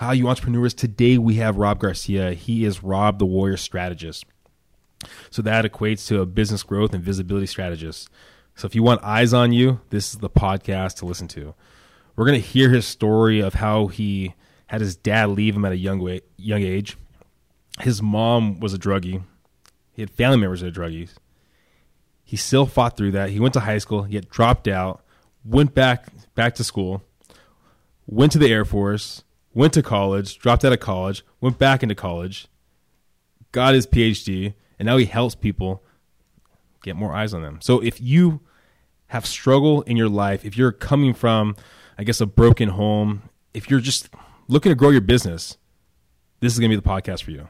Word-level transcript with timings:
How 0.00 0.12
you 0.12 0.28
entrepreneurs? 0.28 0.72
Today 0.72 1.18
we 1.18 1.34
have 1.34 1.58
Rob 1.58 1.78
Garcia. 1.78 2.32
He 2.32 2.64
is 2.64 2.82
Rob 2.82 3.18
the 3.18 3.26
Warrior 3.26 3.58
Strategist. 3.58 4.24
So 5.28 5.42
that 5.42 5.66
equates 5.66 6.06
to 6.06 6.22
a 6.22 6.24
business 6.24 6.62
growth 6.62 6.94
and 6.94 7.04
visibility 7.04 7.44
strategist. 7.44 8.08
So 8.54 8.64
if 8.64 8.74
you 8.74 8.82
want 8.82 9.04
eyes 9.04 9.34
on 9.34 9.52
you, 9.52 9.82
this 9.90 10.14
is 10.14 10.20
the 10.20 10.30
podcast 10.30 10.94
to 10.96 11.04
listen 11.04 11.28
to. 11.28 11.54
We're 12.16 12.24
going 12.24 12.40
to 12.40 12.48
hear 12.48 12.70
his 12.70 12.86
story 12.86 13.40
of 13.40 13.52
how 13.52 13.88
he 13.88 14.34
had 14.68 14.80
his 14.80 14.96
dad 14.96 15.28
leave 15.28 15.54
him 15.54 15.66
at 15.66 15.72
a 15.72 15.76
young 15.76 15.98
way, 15.98 16.22
young 16.38 16.62
age. 16.62 16.96
His 17.80 18.00
mom 18.00 18.58
was 18.58 18.72
a 18.72 18.78
druggie. 18.78 19.22
He 19.92 20.00
had 20.00 20.10
family 20.10 20.38
members 20.38 20.62
that 20.62 20.74
were 20.74 20.82
druggies. 20.82 21.10
He 22.24 22.38
still 22.38 22.64
fought 22.64 22.96
through 22.96 23.10
that. 23.10 23.28
He 23.28 23.38
went 23.38 23.52
to 23.52 23.60
high 23.60 23.76
school, 23.76 24.08
yet 24.08 24.30
dropped 24.30 24.66
out, 24.66 25.04
went 25.44 25.74
back 25.74 26.06
back 26.34 26.54
to 26.54 26.64
school, 26.64 27.02
went 28.06 28.32
to 28.32 28.38
the 28.38 28.50
Air 28.50 28.64
Force, 28.64 29.24
went 29.54 29.72
to 29.74 29.82
college, 29.82 30.38
dropped 30.38 30.64
out 30.64 30.72
of 30.72 30.80
college, 30.80 31.24
went 31.40 31.58
back 31.58 31.82
into 31.82 31.94
college, 31.94 32.48
got 33.52 33.74
his 33.74 33.86
PhD, 33.86 34.54
and 34.78 34.86
now 34.86 34.96
he 34.96 35.06
helps 35.06 35.34
people 35.34 35.82
get 36.82 36.96
more 36.96 37.14
eyes 37.14 37.34
on 37.34 37.42
them. 37.42 37.58
So 37.60 37.80
if 37.80 38.00
you 38.00 38.40
have 39.08 39.26
struggle 39.26 39.82
in 39.82 39.96
your 39.96 40.08
life, 40.08 40.44
if 40.44 40.56
you're 40.56 40.72
coming 40.72 41.14
from, 41.14 41.56
I 41.98 42.04
guess, 42.04 42.20
a 42.20 42.26
broken 42.26 42.70
home, 42.70 43.22
if 43.52 43.68
you're 43.68 43.80
just 43.80 44.08
looking 44.48 44.70
to 44.70 44.76
grow 44.76 44.90
your 44.90 45.00
business, 45.00 45.58
this 46.40 46.52
is 46.52 46.58
going 46.58 46.70
to 46.70 46.76
be 46.76 46.80
the 46.80 46.88
podcast 46.88 47.22
for 47.22 47.32
you. 47.32 47.48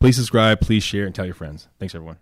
Please 0.00 0.16
subscribe, 0.16 0.60
please 0.60 0.82
share, 0.82 1.06
and 1.06 1.14
tell 1.14 1.26
your 1.26 1.34
friends. 1.34 1.68
Thanks, 1.78 1.94
everyone. 1.94 2.18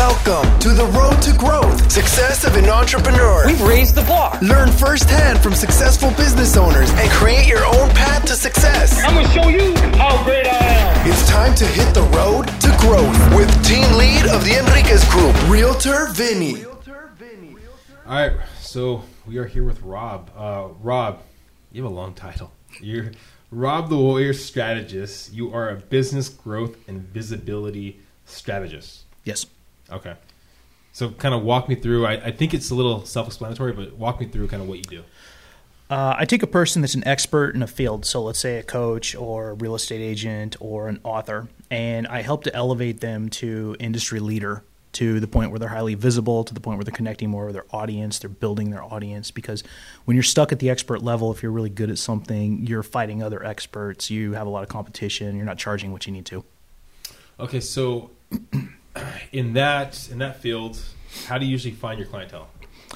Welcome 0.00 0.58
to 0.60 0.70
the 0.70 0.86
road 0.86 1.20
to 1.20 1.36
growth, 1.36 1.92
success 1.92 2.44
of 2.46 2.56
an 2.56 2.70
entrepreneur. 2.70 3.46
We've 3.46 3.60
raised 3.60 3.94
the 3.94 4.02
bar. 4.04 4.38
Learn 4.40 4.72
firsthand 4.72 5.40
from 5.40 5.52
successful 5.52 6.08
business 6.12 6.56
owners 6.56 6.90
and 6.92 7.10
create 7.10 7.46
your 7.46 7.66
own 7.66 7.90
path 7.90 8.24
to 8.24 8.32
success. 8.32 8.98
I'm 9.04 9.12
gonna 9.12 9.28
show 9.28 9.48
you 9.48 9.74
how 9.98 10.24
great 10.24 10.46
I 10.46 10.56
am. 10.56 11.06
It's 11.06 11.28
time 11.28 11.54
to 11.56 11.66
hit 11.66 11.92
the 11.92 12.00
road 12.16 12.46
to 12.62 12.74
growth 12.80 13.36
with 13.36 13.50
team 13.62 13.84
lead 13.98 14.24
of 14.28 14.42
the 14.42 14.58
Enriquez 14.58 15.04
Group, 15.10 15.36
Realtor 15.50 16.06
Vinny. 16.14 16.64
All 16.64 16.72
right, 18.06 18.32
so 18.58 19.02
we 19.26 19.36
are 19.36 19.44
here 19.44 19.64
with 19.64 19.82
Rob. 19.82 20.30
Uh, 20.34 20.68
Rob, 20.80 21.20
you 21.72 21.82
have 21.82 21.92
a 21.92 21.94
long 21.94 22.14
title. 22.14 22.50
You're 22.80 23.12
Rob 23.50 23.90
the 23.90 23.98
Warrior 23.98 24.32
Strategist. 24.32 25.34
You 25.34 25.52
are 25.52 25.68
a 25.68 25.76
business 25.76 26.30
growth 26.30 26.88
and 26.88 27.02
visibility 27.02 28.00
strategist. 28.24 29.02
Yes. 29.24 29.44
Okay. 29.90 30.14
So, 30.92 31.10
kind 31.10 31.34
of 31.34 31.42
walk 31.42 31.68
me 31.68 31.76
through. 31.76 32.06
I, 32.06 32.12
I 32.12 32.30
think 32.32 32.52
it's 32.52 32.70
a 32.70 32.74
little 32.74 33.04
self-explanatory, 33.04 33.72
but 33.72 33.96
walk 33.96 34.20
me 34.20 34.26
through 34.26 34.48
kind 34.48 34.62
of 34.62 34.68
what 34.68 34.78
you 34.78 34.84
do. 34.84 35.04
Uh, 35.88 36.14
I 36.16 36.24
take 36.24 36.44
a 36.44 36.46
person 36.46 36.82
that's 36.82 36.94
an 36.94 37.06
expert 37.06 37.54
in 37.56 37.62
a 37.62 37.66
field, 37.66 38.06
so 38.06 38.22
let's 38.22 38.38
say 38.38 38.58
a 38.58 38.62
coach 38.62 39.16
or 39.16 39.50
a 39.50 39.54
real 39.54 39.74
estate 39.74 40.00
agent 40.00 40.56
or 40.60 40.88
an 40.88 41.00
author, 41.02 41.48
and 41.68 42.06
I 42.06 42.22
help 42.22 42.44
to 42.44 42.54
elevate 42.54 43.00
them 43.00 43.28
to 43.30 43.76
industry 43.80 44.20
leader 44.20 44.62
to 44.92 45.18
the 45.20 45.26
point 45.26 45.50
where 45.50 45.58
they're 45.58 45.68
highly 45.68 45.94
visible, 45.94 46.44
to 46.44 46.54
the 46.54 46.60
point 46.60 46.78
where 46.78 46.84
they're 46.84 46.94
connecting 46.94 47.30
more 47.30 47.46
with 47.46 47.54
their 47.54 47.66
audience, 47.72 48.20
they're 48.20 48.30
building 48.30 48.70
their 48.70 48.82
audience. 48.82 49.30
Because 49.30 49.64
when 50.04 50.16
you're 50.16 50.22
stuck 50.22 50.52
at 50.52 50.58
the 50.58 50.70
expert 50.70 51.02
level, 51.02 51.32
if 51.32 51.42
you're 51.42 51.52
really 51.52 51.70
good 51.70 51.90
at 51.90 51.98
something, 51.98 52.66
you're 52.66 52.82
fighting 52.82 53.22
other 53.22 53.44
experts, 53.44 54.10
you 54.10 54.32
have 54.32 54.46
a 54.46 54.50
lot 54.50 54.62
of 54.62 54.68
competition, 54.68 55.36
you're 55.36 55.44
not 55.44 55.58
charging 55.58 55.92
what 55.92 56.06
you 56.06 56.12
need 56.12 56.26
to. 56.26 56.44
Okay, 57.38 57.60
so 57.60 58.10
in 59.32 59.54
that 59.54 60.08
in 60.10 60.18
that 60.18 60.40
field, 60.40 60.78
how 61.26 61.38
do 61.38 61.44
you 61.46 61.52
usually 61.52 61.74
find 61.74 61.98
your 61.98 62.08
clientele? 62.08 62.48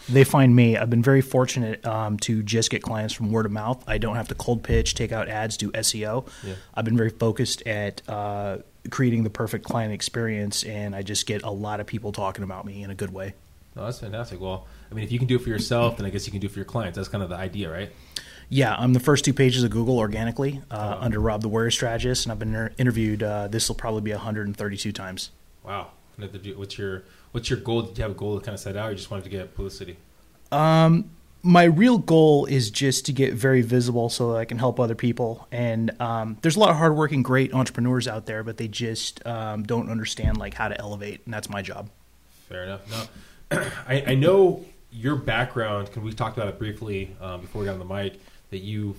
They 0.08 0.24
find 0.24 0.54
me. 0.54 0.76
I've 0.76 0.90
been 0.90 1.02
very 1.02 1.20
fortunate 1.22 1.84
um, 1.86 2.18
to 2.18 2.42
just 2.42 2.68
get 2.70 2.82
clients 2.82 3.14
from 3.14 3.30
word 3.30 3.46
of 3.46 3.52
mouth. 3.52 3.82
I 3.86 3.96
don't 3.98 4.16
have 4.16 4.28
to 4.28 4.34
cold 4.34 4.62
pitch, 4.62 4.94
take 4.94 5.12
out 5.12 5.28
ads, 5.28 5.56
do 5.56 5.70
SEO. 5.72 6.28
Yeah. 6.42 6.54
I've 6.74 6.84
been 6.84 6.96
very 6.96 7.10
focused 7.10 7.62
at 7.66 8.02
uh, 8.08 8.58
creating 8.90 9.22
the 9.24 9.30
perfect 9.30 9.64
client 9.64 9.92
experience, 9.94 10.62
and 10.64 10.94
I 10.94 11.02
just 11.02 11.26
get 11.26 11.42
a 11.42 11.50
lot 11.50 11.80
of 11.80 11.86
people 11.86 12.12
talking 12.12 12.44
about 12.44 12.66
me 12.66 12.82
in 12.82 12.90
a 12.90 12.94
good 12.94 13.12
way. 13.14 13.34
No, 13.76 13.84
that's 13.84 14.00
fantastic. 14.00 14.40
Well, 14.40 14.66
I 14.90 14.94
mean, 14.94 15.04
if 15.04 15.12
you 15.12 15.18
can 15.18 15.26
do 15.26 15.36
it 15.36 15.42
for 15.42 15.48
yourself, 15.48 15.96
then 15.96 16.06
I 16.06 16.10
guess 16.10 16.26
you 16.26 16.32
can 16.32 16.40
do 16.40 16.46
it 16.48 16.50
for 16.52 16.58
your 16.58 16.66
clients. 16.66 16.96
That's 16.96 17.08
kind 17.08 17.22
of 17.24 17.30
the 17.30 17.36
idea, 17.36 17.70
right? 17.70 17.90
Yeah, 18.50 18.74
I'm 18.76 18.92
the 18.92 19.00
first 19.00 19.24
two 19.24 19.32
pages 19.32 19.62
of 19.64 19.70
Google 19.70 19.98
organically 19.98 20.60
uh, 20.70 20.96
Oh. 20.98 21.04
under 21.04 21.18
Rob 21.18 21.40
the 21.40 21.48
Warrior 21.48 21.70
Strategist, 21.70 22.26
and 22.26 22.32
I've 22.32 22.38
been 22.38 22.48
inter- 22.48 22.72
interviewed. 22.78 23.22
Uh, 23.22 23.48
this 23.48 23.68
will 23.68 23.74
probably 23.76 24.02
be 24.02 24.10
132 24.12 24.92
times. 24.92 25.30
Wow. 25.64 25.92
If 26.18 26.46
you- 26.46 26.56
What's 26.58 26.78
your 26.78 27.02
what's 27.32 27.50
your 27.50 27.58
goal? 27.58 27.82
Did 27.82 27.98
you 27.98 28.02
have 28.02 28.12
a 28.12 28.14
goal 28.14 28.38
to 28.38 28.44
kind 28.44 28.54
of 28.54 28.60
set 28.60 28.76
out, 28.76 28.88
or 28.88 28.90
you 28.90 28.96
just 28.96 29.10
wanted 29.10 29.24
to 29.24 29.30
get 29.30 29.54
publicity? 29.54 29.96
Um, 30.52 31.10
my 31.42 31.64
real 31.64 31.98
goal 31.98 32.46
is 32.46 32.70
just 32.70 33.04
to 33.06 33.12
get 33.12 33.34
very 33.34 33.60
visible 33.60 34.08
so 34.08 34.32
that 34.32 34.38
I 34.38 34.44
can 34.44 34.58
help 34.58 34.78
other 34.80 34.94
people. 34.94 35.46
And 35.52 35.90
um, 36.00 36.38
there's 36.42 36.56
a 36.56 36.60
lot 36.60 36.70
of 36.70 36.76
hardworking, 36.76 37.22
great 37.22 37.52
entrepreneurs 37.52 38.08
out 38.08 38.24
there, 38.26 38.42
but 38.42 38.56
they 38.56 38.68
just 38.68 39.24
um, 39.26 39.62
don't 39.64 39.90
understand 39.90 40.38
like 40.38 40.54
how 40.54 40.68
to 40.68 40.78
elevate, 40.80 41.20
and 41.24 41.34
that's 41.34 41.50
my 41.50 41.60
job. 41.60 41.90
Fair 42.48 42.64
enough. 42.64 42.80
No, 43.50 43.58
I, 43.88 44.04
I 44.08 44.14
know 44.14 44.64
your 44.92 45.16
background. 45.16 45.88
Because 45.88 46.02
we 46.02 46.12
talked 46.12 46.36
about 46.36 46.48
it 46.48 46.58
briefly 46.58 47.14
um, 47.20 47.40
before 47.42 47.60
we 47.60 47.66
got 47.66 47.72
on 47.72 47.78
the 47.80 47.94
mic. 47.94 48.20
That 48.50 48.58
you 48.58 48.94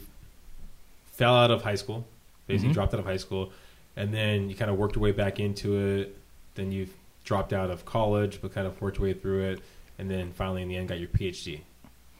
fell 1.14 1.34
out 1.34 1.50
of 1.52 1.62
high 1.62 1.76
school, 1.76 2.06
basically 2.48 2.74
dropped 2.74 2.94
out 2.94 3.00
of 3.00 3.06
high 3.06 3.16
school, 3.18 3.54
and 3.96 4.14
then 4.14 4.50
you 4.50 4.56
kind 4.56 4.70
of 4.70 4.78
worked 4.78 4.96
your 4.96 5.04
way 5.04 5.14
back 5.14 5.40
into 5.40 5.78
it. 6.00 6.18
Then 6.56 6.72
you 6.74 6.90
dropped 7.26 7.52
out 7.52 7.70
of 7.70 7.84
college, 7.86 8.40
but 8.42 8.54
kind 8.54 8.66
of 8.68 8.80
worked 8.82 8.98
your 9.00 9.08
way 9.08 9.14
through 9.14 9.44
it, 9.44 9.60
and 10.00 10.10
then 10.10 10.32
finally, 10.32 10.62
in 10.62 10.70
the 10.70 10.78
end, 10.78 10.88
got 10.88 11.00
your 11.00 11.10
PhD. 11.10 11.62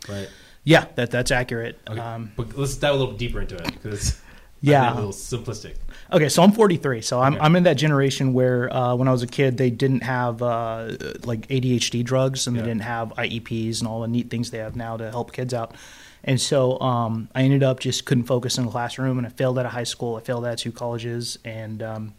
Right. 0.10 0.30
Yeah, 0.64 0.86
that 0.96 1.12
that's 1.12 1.32
accurate. 1.32 1.80
Okay. 1.90 2.00
Um, 2.00 2.32
but 2.36 2.58
let's 2.58 2.76
dive 2.76 2.96
a 2.96 2.98
little 2.98 3.14
deeper 3.14 3.40
into 3.42 3.56
it 3.56 3.66
because 3.74 4.20
Yeah. 4.62 4.94
a 4.94 4.96
little 4.96 5.12
simplistic. 5.12 5.76
Okay, 6.12 6.28
so 6.28 6.42
I'm 6.42 6.52
43. 6.52 7.02
So 7.02 7.22
I'm 7.22 7.34
Okay. 7.36 7.42
I'm 7.44 7.56
in 7.56 7.64
that 7.64 7.76
generation 7.76 8.34
where 8.34 8.72
uh, 8.76 8.96
when 8.96 9.08
I 9.08 9.12
was 9.12 9.22
a 9.22 9.28
kid, 9.28 9.58
they 9.58 9.70
didn't 9.70 10.02
have 10.02 10.42
uh, 10.42 10.94
like 11.24 11.48
ADHD 11.50 12.04
drugs 12.04 12.48
and 12.48 12.56
Yeah. 12.56 12.64
they 12.64 12.70
didn't 12.70 12.82
have 12.82 13.10
IEPs 13.10 13.80
and 13.80 13.88
all 13.88 14.02
the 14.02 14.08
neat 14.08 14.30
things 14.32 14.50
they 14.52 14.58
have 14.58 14.76
now 14.76 14.98
to 14.98 15.10
help 15.12 15.34
kids 15.34 15.54
out. 15.54 15.76
And 16.24 16.42
so 16.42 16.80
um, 16.80 17.30
I 17.36 17.44
ended 17.44 17.62
up 17.62 17.80
just 17.80 18.06
couldn't 18.06 18.24
focus 18.24 18.58
in 18.58 18.66
the 18.66 18.72
classroom, 18.72 19.20
and 19.20 19.28
I 19.28 19.30
failed 19.30 19.60
out 19.60 19.68
of 19.68 19.72
high 19.72 19.84
school. 19.84 20.16
I 20.16 20.22
failed 20.22 20.44
out 20.46 20.54
of 20.54 20.60
two 20.60 20.72
colleges, 20.72 21.38
and 21.46 21.84
um, 21.84 22.14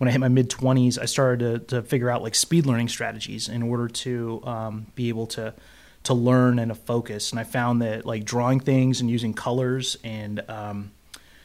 when 0.00 0.08
I 0.08 0.12
hit 0.12 0.18
my 0.18 0.28
mid 0.28 0.48
20s, 0.48 0.98
I 0.98 1.04
started 1.04 1.68
to, 1.68 1.76
to 1.76 1.82
figure 1.82 2.08
out 2.08 2.22
like 2.22 2.34
speed 2.34 2.64
learning 2.64 2.88
strategies 2.88 3.50
in 3.50 3.62
order 3.62 3.86
to 3.86 4.40
um, 4.44 4.86
be 4.94 5.10
able 5.10 5.26
to 5.28 5.52
to 6.04 6.14
learn 6.14 6.58
and 6.58 6.70
to 6.70 6.74
focus. 6.74 7.32
And 7.32 7.38
I 7.38 7.44
found 7.44 7.82
that 7.82 8.06
like 8.06 8.24
drawing 8.24 8.60
things 8.60 9.02
and 9.02 9.10
using 9.10 9.34
colors 9.34 9.98
and 10.02 10.42
um, 10.48 10.92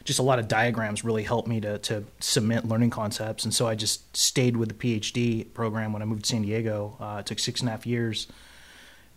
just 0.04 0.20
a 0.20 0.22
lot 0.22 0.38
of 0.38 0.48
diagrams 0.48 1.04
really 1.04 1.22
helped 1.22 1.46
me 1.46 1.60
to, 1.60 1.76
to 1.80 2.04
cement 2.18 2.66
learning 2.66 2.88
concepts. 2.88 3.44
And 3.44 3.52
so 3.52 3.66
I 3.68 3.74
just 3.74 4.16
stayed 4.16 4.56
with 4.56 4.70
the 4.70 4.74
PhD 4.74 5.52
program 5.52 5.92
when 5.92 6.00
I 6.00 6.06
moved 6.06 6.22
to 6.22 6.30
San 6.30 6.40
Diego. 6.40 6.96
Uh, 6.98 7.18
it 7.20 7.26
took 7.26 7.38
six 7.38 7.60
and 7.60 7.68
a 7.68 7.72
half 7.72 7.84
years, 7.84 8.26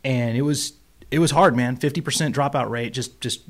and 0.03 0.35
it 0.35 0.41
was 0.41 0.73
it 1.11 1.19
was 1.19 1.31
hard, 1.31 1.55
man. 1.55 1.78
Fifty 1.78 2.01
percent 2.01 2.35
dropout 2.35 2.69
rate. 2.69 2.91
Just 2.91 3.22
just 3.22 3.44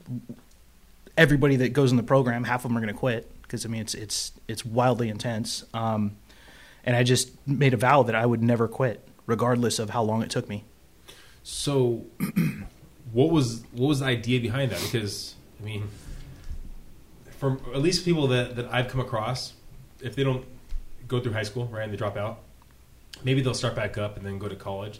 everybody 1.17 1.55
that 1.55 1.73
goes 1.73 1.89
in 1.89 1.97
the 1.97 2.03
program, 2.03 2.44
half 2.44 2.63
of 2.63 2.69
them 2.69 2.78
are 2.78 2.81
going 2.81 2.94
to 2.94 2.99
quit 2.99 3.31
because 3.49 3.65
I 3.65 3.69
mean 3.69 3.81
it's 3.81 3.95
it's 3.95 4.31
it's 4.47 4.63
wildly 4.63 5.09
intense. 5.09 5.65
Um, 5.73 6.17
and 6.83 6.95
I 6.95 7.03
just 7.03 7.31
made 7.47 7.73
a 7.73 7.77
vow 7.77 8.03
that 8.03 8.15
I 8.15 8.25
would 8.25 8.41
never 8.41 8.67
quit, 8.67 9.05
regardless 9.25 9.79
of 9.79 9.89
how 9.89 10.03
long 10.03 10.21
it 10.21 10.29
took 10.29 10.47
me. 10.47 10.63
So, 11.43 12.05
what 13.11 13.31
was 13.31 13.63
what 13.71 13.87
was 13.87 13.99
the 13.99 14.05
idea 14.05 14.39
behind 14.39 14.71
that? 14.71 14.81
Because 14.81 15.35
I 15.59 15.65
mean, 15.65 15.89
from 17.37 17.61
at 17.73 17.81
least 17.81 18.05
people 18.05 18.27
that 18.27 18.55
that 18.55 18.71
I've 18.71 18.87
come 18.87 19.01
across, 19.01 19.53
if 19.99 20.16
they 20.16 20.23
don't 20.23 20.45
go 21.07 21.19
through 21.19 21.33
high 21.33 21.43
school, 21.43 21.66
right, 21.66 21.83
and 21.83 21.91
they 21.91 21.97
drop 21.97 22.17
out, 22.17 22.39
maybe 23.23 23.41
they'll 23.41 23.53
start 23.55 23.75
back 23.75 23.97
up 23.97 24.16
and 24.16 24.25
then 24.25 24.37
go 24.37 24.47
to 24.47 24.55
college. 24.55 24.99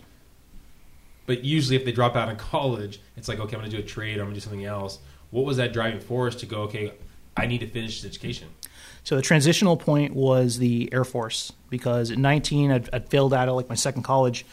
But 1.28 1.44
usually, 1.46 1.76
if 1.76 1.86
they 1.86 1.92
drop 1.92 2.16
out 2.16 2.30
of 2.30 2.38
college, 2.52 3.00
it's 3.16 3.28
like, 3.28 3.40
okay, 3.40 3.56
I'm 3.56 3.62
going 3.62 3.72
to 3.72 3.78
do 3.78 3.84
a 3.84 3.86
trade, 3.86 4.18
or 4.18 4.22
I'm 4.22 4.28
going 4.28 4.34
to 4.34 4.40
do 4.40 4.44
something 4.44 4.66
else. 4.66 5.00
What 5.30 5.46
was 5.46 5.58
that 5.58 5.74
driving 5.74 6.00
force 6.00 6.36
to 6.38 6.48
go? 6.48 6.64
Okay, 6.64 6.94
I 7.36 7.48
need 7.48 7.60
to 7.60 7.68
finish 7.68 8.02
this 8.02 8.10
education. 8.10 8.50
So 9.04 9.16
the 9.16 9.22
transitional 9.22 9.78
point 9.78 10.14
was 10.14 10.58
the 10.58 10.90
Air 10.92 11.04
Force 11.04 11.52
because 11.70 12.12
at 12.12 12.18
19 12.18 12.72
I'd, 12.72 12.90
I'd 12.94 13.10
failed 13.10 13.34
out 13.34 13.48
of 13.48 13.56
like 13.56 13.70
my 13.70 13.76
second 13.76 14.04
college, 14.04 14.46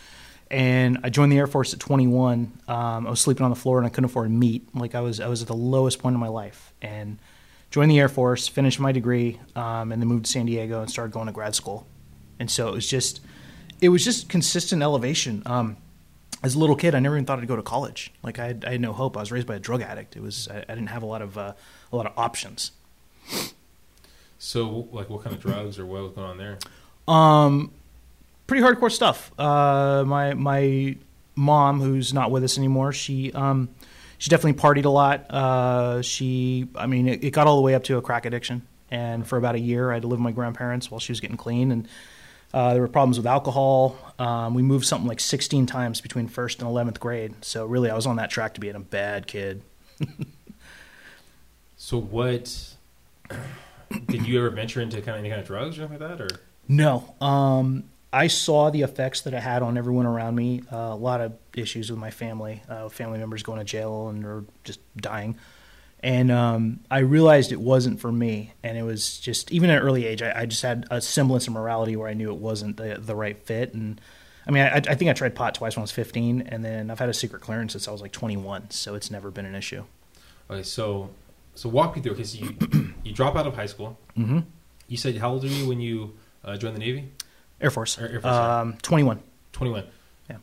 and 0.50 0.98
I 1.02 1.10
joined 1.10 1.32
the 1.32 1.38
Air 1.38 1.46
Force 1.46 1.74
at 1.74 1.80
21. 1.80 2.52
Um, 2.68 3.06
I 3.06 3.10
was 3.10 3.20
sleeping 3.20 3.44
on 3.44 3.50
the 3.50 3.56
floor 3.56 3.78
and 3.78 3.86
I 3.86 3.90
couldn't 3.90 4.04
afford 4.04 4.30
meat. 4.30 4.68
Like 4.74 4.94
I 4.94 5.00
was 5.00 5.20
I 5.20 5.28
was 5.28 5.42
at 5.42 5.48
the 5.48 5.56
lowest 5.56 5.98
point 5.98 6.14
in 6.14 6.20
my 6.20 6.28
life, 6.28 6.72
and 6.80 7.18
joined 7.70 7.90
the 7.90 7.98
Air 7.98 8.08
Force, 8.08 8.48
finished 8.48 8.78
my 8.78 8.92
degree, 8.92 9.40
um, 9.54 9.92
and 9.92 10.00
then 10.00 10.08
moved 10.08 10.26
to 10.26 10.30
San 10.30 10.46
Diego 10.46 10.80
and 10.80 10.90
started 10.90 11.12
going 11.12 11.26
to 11.26 11.32
grad 11.32 11.54
school. 11.54 11.86
And 12.38 12.50
so 12.50 12.68
it 12.68 12.74
was 12.74 12.88
just 12.88 13.20
it 13.80 13.88
was 13.88 14.04
just 14.04 14.28
consistent 14.28 14.82
elevation. 14.82 15.42
Um, 15.46 15.76
as 16.46 16.54
a 16.54 16.58
little 16.58 16.76
kid, 16.76 16.94
I 16.94 17.00
never 17.00 17.16
even 17.16 17.26
thought 17.26 17.40
I'd 17.40 17.48
go 17.48 17.56
to 17.56 17.62
college. 17.62 18.12
Like 18.22 18.38
I 18.38 18.46
had, 18.46 18.64
I 18.64 18.72
had 18.72 18.80
no 18.80 18.92
hope. 18.92 19.16
I 19.16 19.20
was 19.20 19.32
raised 19.32 19.46
by 19.46 19.56
a 19.56 19.58
drug 19.58 19.82
addict. 19.82 20.16
It 20.16 20.22
was 20.22 20.48
I, 20.48 20.58
I 20.58 20.74
didn't 20.74 20.88
have 20.88 21.02
a 21.02 21.06
lot 21.06 21.20
of 21.20 21.36
uh, 21.36 21.52
a 21.92 21.96
lot 21.96 22.06
of 22.06 22.12
options. 22.16 22.70
So, 24.38 24.88
like, 24.92 25.10
what 25.10 25.24
kind 25.24 25.34
of 25.34 25.42
drugs 25.42 25.78
or 25.78 25.86
what 25.86 26.02
was 26.02 26.12
going 26.12 26.26
on 26.26 26.38
there? 26.38 26.58
Um, 27.08 27.72
pretty 28.46 28.62
hardcore 28.62 28.92
stuff. 28.92 29.32
Uh, 29.38 30.04
my 30.06 30.34
my 30.34 30.96
mom, 31.34 31.80
who's 31.80 32.14
not 32.14 32.30
with 32.30 32.44
us 32.44 32.56
anymore, 32.56 32.92
she 32.92 33.32
um, 33.32 33.68
she 34.18 34.30
definitely 34.30 34.60
partied 34.60 34.84
a 34.84 34.90
lot. 34.90 35.28
Uh, 35.30 36.02
she, 36.02 36.68
I 36.76 36.86
mean, 36.86 37.08
it, 37.08 37.24
it 37.24 37.30
got 37.32 37.46
all 37.46 37.56
the 37.56 37.62
way 37.62 37.74
up 37.74 37.82
to 37.84 37.98
a 37.98 38.02
crack 38.02 38.24
addiction, 38.24 38.62
and 38.90 39.26
for 39.26 39.36
about 39.36 39.56
a 39.56 39.60
year, 39.60 39.90
I 39.90 39.94
had 39.94 40.02
to 40.02 40.08
live 40.08 40.20
with 40.20 40.24
my 40.24 40.32
grandparents 40.32 40.90
while 40.90 41.00
she 41.00 41.10
was 41.10 41.20
getting 41.20 41.36
clean, 41.36 41.72
and 41.72 41.88
uh, 42.54 42.72
there 42.72 42.82
were 42.82 42.88
problems 42.88 43.18
with 43.18 43.26
alcohol. 43.26 43.96
Um, 44.18 44.54
we 44.54 44.62
moved 44.62 44.86
something 44.86 45.08
like 45.08 45.20
16 45.20 45.66
times 45.66 46.00
between 46.00 46.28
first 46.28 46.60
and 46.60 46.70
11th 46.70 46.98
grade. 47.00 47.34
So 47.44 47.66
really, 47.66 47.90
I 47.90 47.94
was 47.94 48.06
on 48.06 48.16
that 48.16 48.30
track 48.30 48.54
to 48.54 48.60
being 48.60 48.76
a 48.76 48.80
bad 48.80 49.26
kid. 49.26 49.62
So 51.76 51.98
what 51.98 52.74
did 54.08 54.26
you 54.26 54.38
ever 54.38 54.50
venture 54.50 54.80
into 54.80 54.96
kind 54.96 55.10
of 55.10 55.20
any 55.20 55.28
kind 55.28 55.40
of 55.40 55.46
drugs 55.46 55.78
or 55.78 55.82
anything 55.82 56.00
like 56.00 56.18
that, 56.18 56.20
or 56.20 56.40
No. 56.66 57.14
Um, 57.20 57.84
I 58.12 58.28
saw 58.28 58.70
the 58.70 58.82
effects 58.82 59.20
that 59.20 59.34
it 59.34 59.42
had 59.42 59.62
on 59.62 59.76
everyone 59.76 60.06
around 60.06 60.34
me. 60.34 60.62
Uh, 60.72 60.76
a 60.76 60.96
lot 60.96 61.20
of 61.20 61.34
issues 61.54 61.90
with 61.90 62.00
my 62.00 62.10
family, 62.10 62.62
uh, 62.68 62.88
family 62.88 63.18
members 63.18 63.42
going 63.42 63.58
to 63.58 63.64
jail 63.64 64.08
and 64.08 64.24
or 64.24 64.44
just 64.64 64.80
dying. 64.96 65.36
And 66.06 66.30
um, 66.30 66.80
I 66.88 67.00
realized 67.00 67.50
it 67.50 67.60
wasn't 67.60 67.98
for 67.98 68.12
me. 68.12 68.52
And 68.62 68.78
it 68.78 68.84
was 68.84 69.18
just, 69.18 69.50
even 69.50 69.70
at 69.70 69.78
an 69.78 69.82
early 69.82 70.06
age, 70.06 70.22
I, 70.22 70.42
I 70.42 70.46
just 70.46 70.62
had 70.62 70.86
a 70.88 71.00
semblance 71.00 71.48
of 71.48 71.52
morality 71.52 71.96
where 71.96 72.06
I 72.08 72.14
knew 72.14 72.30
it 72.30 72.38
wasn't 72.38 72.76
the, 72.76 72.94
the 73.00 73.16
right 73.16 73.36
fit. 73.42 73.74
And 73.74 74.00
I 74.46 74.52
mean, 74.52 74.62
I, 74.62 74.76
I 74.76 74.94
think 74.94 75.10
I 75.10 75.14
tried 75.14 75.34
pot 75.34 75.56
twice 75.56 75.74
when 75.74 75.80
I 75.80 75.82
was 75.82 75.90
15, 75.90 76.42
and 76.42 76.64
then 76.64 76.92
I've 76.92 77.00
had 77.00 77.08
a 77.08 77.14
secret 77.14 77.42
clearance 77.42 77.72
since 77.72 77.88
I 77.88 77.90
was 77.90 78.00
like 78.00 78.12
21. 78.12 78.70
So 78.70 78.94
it's 78.94 79.10
never 79.10 79.32
been 79.32 79.46
an 79.46 79.56
issue. 79.56 79.82
okay? 80.48 80.62
So 80.62 81.10
so 81.56 81.68
walk 81.68 81.96
me 81.96 82.02
through. 82.02 82.12
Okay, 82.12 82.22
so 82.22 82.38
you 82.38 82.94
you 83.02 83.12
drop 83.12 83.34
out 83.34 83.48
of 83.48 83.56
high 83.56 83.66
school. 83.66 83.98
Mm-hmm. 84.16 84.40
You 84.86 84.96
said 84.96 85.16
how 85.16 85.32
old 85.32 85.42
are 85.42 85.48
you 85.48 85.66
when 85.66 85.80
you 85.80 86.14
uh, 86.44 86.56
joined 86.56 86.76
the 86.76 86.80
Navy? 86.80 87.10
Air 87.60 87.70
Force. 87.70 87.98
Air- 87.98 88.12
Air 88.12 88.20
Force, 88.20 88.32
um, 88.32 88.74
21. 88.82 89.20
Twenty 89.52 89.72
one. 89.72 89.84
Yeah. 90.30 90.36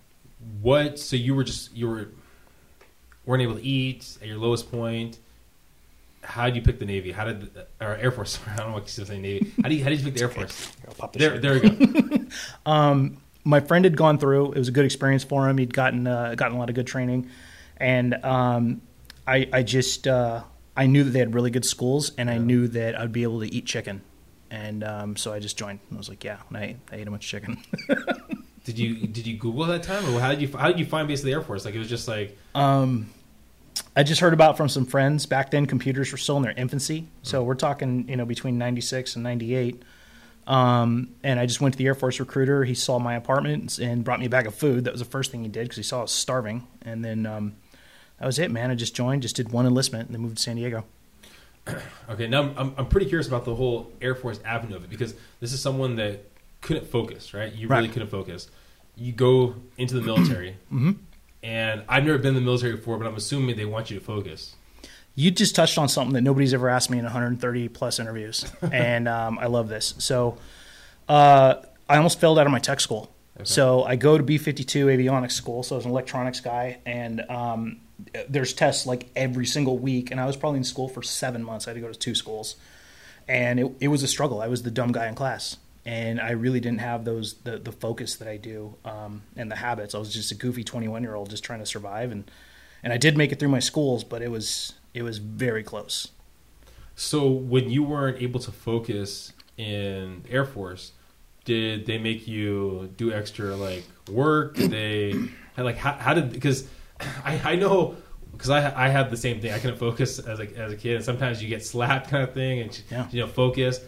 What? 0.61 0.99
So 0.99 1.15
you 1.15 1.35
were 1.35 1.43
just 1.45 1.73
you 1.73 1.87
were 1.87 2.09
weren't 3.25 3.43
able 3.43 3.55
to 3.55 3.63
eat 3.63 4.17
at 4.21 4.27
your 4.27 4.37
lowest 4.37 4.69
point. 4.69 5.19
How 6.23 6.45
did 6.45 6.55
you 6.55 6.61
pick 6.61 6.79
the 6.79 6.85
Navy? 6.85 7.11
How 7.11 7.25
did 7.25 7.49
or 7.81 7.95
Air 7.95 8.11
Force? 8.11 8.39
I 8.47 8.55
don't 8.55 8.67
know 8.69 8.73
what 8.73 8.83
you 8.83 8.89
still 8.89 9.05
say 9.05 9.19
Navy. 9.19 9.53
How 9.61 9.69
do 9.69 9.75
you 9.75 9.83
how 9.83 9.89
did 9.89 9.99
you 9.99 10.05
pick 10.05 10.15
the 10.15 10.21
Air 10.21 10.29
Force? 10.29 10.71
This 10.85 10.95
There, 11.13 11.31
shit. 11.33 11.41
there 11.41 11.53
we 11.59 11.69
go. 11.69 12.25
um, 12.65 13.17
my 13.43 13.59
friend 13.59 13.85
had 13.85 13.97
gone 13.97 14.17
through. 14.17 14.53
It 14.53 14.57
was 14.59 14.67
a 14.69 14.71
good 14.71 14.85
experience 14.85 15.23
for 15.23 15.49
him. 15.49 15.57
He'd 15.57 15.73
gotten 15.73 16.07
uh, 16.07 16.35
gotten 16.35 16.55
a 16.55 16.59
lot 16.59 16.69
of 16.69 16.75
good 16.75 16.87
training, 16.87 17.29
and 17.77 18.13
um, 18.23 18.81
I, 19.27 19.49
I 19.51 19.63
just 19.63 20.07
uh, 20.07 20.43
I 20.77 20.85
knew 20.87 21.03
that 21.03 21.11
they 21.11 21.19
had 21.19 21.33
really 21.33 21.51
good 21.51 21.65
schools, 21.65 22.11
and 22.17 22.29
I 22.29 22.37
knew 22.37 22.67
that 22.69 22.97
I'd 22.99 23.11
be 23.11 23.23
able 23.23 23.41
to 23.41 23.53
eat 23.53 23.65
chicken, 23.65 24.01
and 24.49 24.83
um, 24.83 25.15
so 25.17 25.33
I 25.33 25.39
just 25.39 25.57
joined. 25.57 25.79
I 25.93 25.97
was 25.97 26.07
like, 26.09 26.23
yeah, 26.23 26.37
and 26.47 26.57
I, 26.57 26.75
I 26.91 26.95
ate 26.95 27.07
a 27.07 27.11
bunch 27.11 27.25
of 27.25 27.29
chicken. 27.41 27.61
Did 28.65 28.79
you 28.79 29.07
did 29.07 29.27
you 29.27 29.35
Google 29.35 29.65
that 29.65 29.83
time, 29.83 30.05
or 30.15 30.21
how 30.21 30.29
did 30.29 30.41
you 30.41 30.47
how 30.57 30.69
did 30.69 30.79
you 30.79 30.85
find 30.85 31.05
basically 31.05 31.31
the 31.31 31.35
Air 31.37 31.43
Force? 31.43 31.65
Like 31.65 31.75
it 31.75 31.79
was 31.79 31.89
just 31.89 32.07
like 32.07 32.37
um, 32.55 33.09
I 33.95 34.03
just 34.03 34.21
heard 34.21 34.33
about 34.33 34.57
from 34.57 34.69
some 34.69 34.85
friends 34.85 35.25
back 35.25 35.51
then. 35.51 35.65
Computers 35.65 36.11
were 36.11 36.17
still 36.17 36.37
in 36.37 36.43
their 36.43 36.53
infancy, 36.53 37.07
so 37.21 37.43
we're 37.43 37.55
talking 37.55 38.07
you 38.09 38.15
know 38.15 38.25
between 38.25 38.57
ninety 38.57 38.81
six 38.81 39.15
and 39.15 39.23
ninety 39.23 39.55
eight. 39.55 39.81
Um, 40.45 41.09
and 41.23 41.39
I 41.39 41.45
just 41.45 41.61
went 41.61 41.73
to 41.73 41.77
the 41.77 41.85
Air 41.85 41.95
Force 41.95 42.19
recruiter. 42.19 42.65
He 42.65 42.73
saw 42.75 42.99
my 42.99 43.15
apartment 43.15 43.79
and 43.79 44.03
brought 44.03 44.19
me 44.19 44.25
a 44.25 44.29
bag 44.29 44.45
of 44.45 44.53
food. 44.53 44.83
That 44.83 44.91
was 44.91 44.99
the 44.99 45.05
first 45.05 45.31
thing 45.31 45.41
he 45.43 45.47
did 45.47 45.63
because 45.63 45.77
he 45.77 45.83
saw 45.83 45.99
I 45.99 46.01
was 46.01 46.11
starving. 46.11 46.67
And 46.81 47.03
then 47.03 47.25
um, 47.25 47.55
that 48.19 48.25
was 48.25 48.39
it, 48.39 48.51
man. 48.51 48.69
I 48.69 48.75
just 48.75 48.93
joined, 48.93 49.21
just 49.21 49.37
did 49.37 49.53
one 49.53 49.65
enlistment, 49.65 50.07
and 50.07 50.13
then 50.13 50.21
moved 50.21 50.37
to 50.37 50.43
San 50.43 50.55
Diego. 50.57 50.85
Okay, 52.09 52.27
now 52.27 52.41
I'm, 52.41 52.57
I'm, 52.57 52.73
I'm 52.79 52.87
pretty 52.87 53.05
curious 53.05 53.25
about 53.29 53.45
the 53.45 53.55
whole 53.55 53.89
Air 54.01 54.15
Force 54.15 54.37
avenue 54.43 54.75
of 54.75 54.83
it 54.83 54.89
because 54.89 55.15
this 55.39 55.53
is 55.53 55.61
someone 55.61 55.95
that 55.95 56.25
couldn't 56.59 56.85
focus, 56.87 57.33
right? 57.33 57.53
You 57.53 57.69
really 57.69 57.87
couldn't 57.87 58.09
focus. 58.09 58.49
You 58.97 59.13
go 59.13 59.55
into 59.77 59.95
the 59.95 60.01
military, 60.01 60.57
Mm-hmm. 60.73 60.91
And 61.43 61.83
I've 61.89 62.05
never 62.05 62.17
been 62.17 62.29
in 62.29 62.35
the 62.35 62.41
military 62.41 62.75
before, 62.75 62.97
but 62.97 63.05
I'm 63.05 63.15
assuming 63.15 63.55
they 63.57 63.65
want 63.65 63.91
you 63.91 63.99
to 63.99 64.03
focus. 64.03 64.55
You 65.15 65.29
just 65.29 65.55
touched 65.55 65.77
on 65.77 65.89
something 65.89 66.13
that 66.13 66.21
nobody's 66.21 66.53
ever 66.53 66.69
asked 66.69 66.89
me 66.89 66.97
in 66.97 67.03
130 67.03 67.67
plus 67.69 67.99
interviews, 67.99 68.51
and 68.71 69.07
um, 69.07 69.37
I 69.37 69.45
love 69.45 69.69
this. 69.69 69.93
So, 69.99 70.37
uh, 71.07 71.55
I 71.87 71.97
almost 71.97 72.19
failed 72.19 72.39
out 72.39 72.47
of 72.47 72.51
my 72.51 72.59
tech 72.59 72.79
school. 72.79 73.13
So 73.43 73.83
I 73.83 73.95
go 73.95 74.17
to 74.17 74.23
B52 74.23 74.85
avionics 74.85 75.31
school. 75.31 75.63
So 75.63 75.75
I 75.75 75.77
was 75.77 75.85
an 75.85 75.91
electronics 75.91 76.39
guy, 76.39 76.79
and 76.85 77.21
um, 77.29 77.81
there's 78.29 78.53
tests 78.53 78.85
like 78.85 79.09
every 79.15 79.45
single 79.45 79.77
week. 79.77 80.11
And 80.11 80.19
I 80.19 80.25
was 80.25 80.37
probably 80.37 80.57
in 80.57 80.63
school 80.63 80.87
for 80.87 81.01
seven 81.01 81.43
months. 81.43 81.67
I 81.67 81.71
had 81.71 81.75
to 81.75 81.81
go 81.81 81.91
to 81.91 81.97
two 81.97 82.15
schools, 82.15 82.55
and 83.27 83.59
it, 83.59 83.71
it 83.79 83.87
was 83.87 84.03
a 84.03 84.07
struggle. 84.07 84.41
I 84.41 84.47
was 84.47 84.63
the 84.63 84.71
dumb 84.71 84.91
guy 84.91 85.07
in 85.07 85.15
class, 85.15 85.57
and 85.85 86.19
I 86.21 86.31
really 86.31 86.59
didn't 86.59 86.79
have 86.81 87.03
those 87.05 87.33
the, 87.43 87.57
the 87.57 87.71
focus 87.71 88.15
that 88.17 88.27
I 88.27 88.37
do 88.37 88.75
um, 88.85 89.23
and 89.35 89.51
the 89.51 89.55
habits. 89.57 89.93
I 89.95 89.97
was 89.97 90.13
just 90.13 90.31
a 90.31 90.35
goofy 90.35 90.63
21 90.63 91.03
year 91.03 91.15
old 91.15 91.29
just 91.29 91.43
trying 91.43 91.59
to 91.59 91.65
survive, 91.65 92.11
and 92.11 92.29
and 92.83 92.91
I 92.93 92.97
did 92.97 93.17
make 93.17 93.31
it 93.31 93.39
through 93.39 93.49
my 93.49 93.59
schools, 93.59 94.03
but 94.03 94.21
it 94.21 94.29
was 94.31 94.73
it 94.93 95.03
was 95.03 95.17
very 95.17 95.63
close. 95.63 96.09
So 96.95 97.27
when 97.27 97.69
you 97.69 97.83
weren't 97.83 98.21
able 98.21 98.39
to 98.41 98.51
focus 98.51 99.33
in 99.57 100.23
Air 100.29 100.45
Force, 100.45 100.91
did 101.45 101.85
they 101.85 101.97
make 101.97 102.27
you 102.27 102.91
do 102.97 103.11
extra 103.11 103.55
like 103.55 103.83
work? 104.09 104.55
Did 104.55 104.71
they 104.71 105.13
like 105.57 105.77
how, 105.77 105.93
how 105.93 106.13
did 106.13 106.31
because 106.31 106.67
I, 107.25 107.41
I 107.43 107.55
know 107.55 107.95
because 108.31 108.49
I 108.49 108.85
I 108.85 108.89
had 108.89 109.09
the 109.09 109.17
same 109.17 109.41
thing. 109.41 109.51
I 109.53 109.59
couldn't 109.59 109.77
focus 109.77 110.19
as 110.19 110.39
a 110.39 110.57
as 110.57 110.71
a 110.71 110.77
kid, 110.77 110.95
and 110.97 111.05
sometimes 111.05 111.41
you 111.41 111.49
get 111.49 111.65
slapped 111.65 112.09
kind 112.09 112.23
of 112.23 112.33
thing, 112.33 112.59
and 112.61 112.81
Yeah. 112.91 113.07
you 113.11 113.21
know 113.21 113.27
focus. 113.27 113.79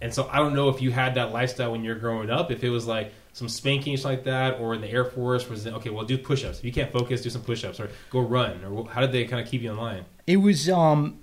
And 0.00 0.12
so 0.12 0.28
I 0.30 0.38
don't 0.38 0.54
know 0.54 0.68
if 0.70 0.80
you 0.80 0.90
had 0.90 1.14
that 1.16 1.32
lifestyle 1.32 1.72
when 1.72 1.84
you're 1.84 1.96
growing 1.96 2.30
up. 2.30 2.50
If 2.50 2.64
it 2.64 2.70
was 2.70 2.86
like 2.86 3.12
some 3.32 3.48
spanking 3.48 3.94
or 3.94 3.96
something 3.98 4.18
like 4.18 4.24
that, 4.24 4.60
or 4.60 4.74
in 4.74 4.80
the 4.80 4.88
Air 4.88 5.04
Force 5.04 5.48
was 5.48 5.66
it, 5.66 5.74
okay. 5.74 5.90
Well, 5.90 6.04
do 6.04 6.16
push-ups. 6.16 6.58
If 6.58 6.64
you 6.64 6.72
can't 6.72 6.90
focus, 6.90 7.22
do 7.22 7.30
some 7.30 7.42
push-ups, 7.42 7.78
or 7.80 7.90
go 8.08 8.20
run. 8.20 8.64
Or 8.64 8.88
how 8.88 9.00
did 9.00 9.12
they 9.12 9.24
kind 9.24 9.42
of 9.42 9.48
keep 9.48 9.62
you 9.62 9.70
in 9.70 9.76
line? 9.76 10.04
It 10.26 10.38
was 10.38 10.68
um 10.68 11.18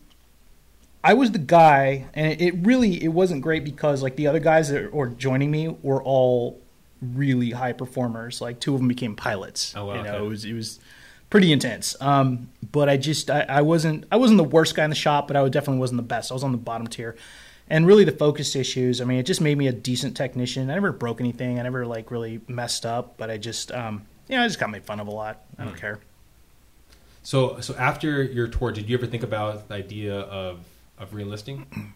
I 1.03 1.13
was 1.13 1.31
the 1.31 1.39
guy 1.39 2.07
and 2.13 2.33
it, 2.33 2.41
it 2.41 2.55
really 2.65 3.03
it 3.03 3.09
wasn't 3.09 3.41
great 3.41 3.63
because 3.63 4.03
like 4.03 4.15
the 4.15 4.27
other 4.27 4.39
guys 4.39 4.69
that 4.69 4.93
were 4.93 5.07
joining 5.07 5.49
me 5.49 5.69
were 5.81 6.03
all 6.03 6.61
really 7.01 7.51
high 7.51 7.73
performers. 7.73 8.41
Like 8.41 8.59
two 8.59 8.73
of 8.73 8.79
them 8.79 8.87
became 8.87 9.15
pilots. 9.15 9.73
Oh, 9.75 9.85
wow, 9.85 9.95
you 9.95 10.03
know, 10.03 10.15
okay. 10.15 10.25
it 10.25 10.27
was 10.27 10.45
it 10.45 10.53
was 10.53 10.79
pretty 11.29 11.51
intense. 11.51 11.95
Um 12.01 12.49
but 12.71 12.89
I 12.89 12.97
just 12.97 13.29
I, 13.29 13.45
I 13.47 13.61
wasn't 13.61 14.05
I 14.11 14.17
wasn't 14.17 14.37
the 14.37 14.43
worst 14.43 14.75
guy 14.75 14.83
in 14.83 14.89
the 14.89 14.95
shop, 14.95 15.27
but 15.27 15.37
I 15.37 15.47
definitely 15.49 15.79
wasn't 15.79 15.97
the 15.97 16.07
best. 16.07 16.31
I 16.31 16.33
was 16.33 16.43
on 16.43 16.51
the 16.51 16.57
bottom 16.57 16.87
tier. 16.87 17.15
And 17.69 17.85
really 17.85 18.05
the 18.05 18.13
focus 18.13 18.55
issues, 18.55 19.01
I 19.01 19.05
mean, 19.05 19.19
it 19.19 19.23
just 19.23 19.41
made 19.41 19.57
me 19.57 19.67
a 19.67 19.73
decent 19.73 20.15
technician. 20.15 20.69
I 20.69 20.75
never 20.75 20.93
broke 20.93 21.19
anything. 21.19 21.59
I 21.59 21.63
never 21.63 21.85
like 21.85 22.11
really 22.11 22.39
messed 22.47 22.85
up, 22.85 23.17
but 23.17 23.29
I 23.29 23.37
just 23.37 23.71
um 23.71 24.05
you 24.27 24.35
know, 24.35 24.43
I 24.43 24.47
just 24.47 24.59
got 24.59 24.69
made 24.69 24.85
fun 24.85 24.99
of 24.99 25.07
a 25.07 25.11
lot. 25.11 25.43
I 25.57 25.65
don't 25.65 25.77
care. 25.77 25.99
So, 27.23 27.59
so 27.59 27.75
after 27.75 28.23
your 28.23 28.47
tour, 28.47 28.71
did 28.71 28.89
you 28.89 28.97
ever 28.97 29.05
think 29.05 29.23
about 29.23 29.67
the 29.67 29.73
idea 29.75 30.19
of 30.19 30.59
of 30.97 31.11
reenlisting? 31.11 31.65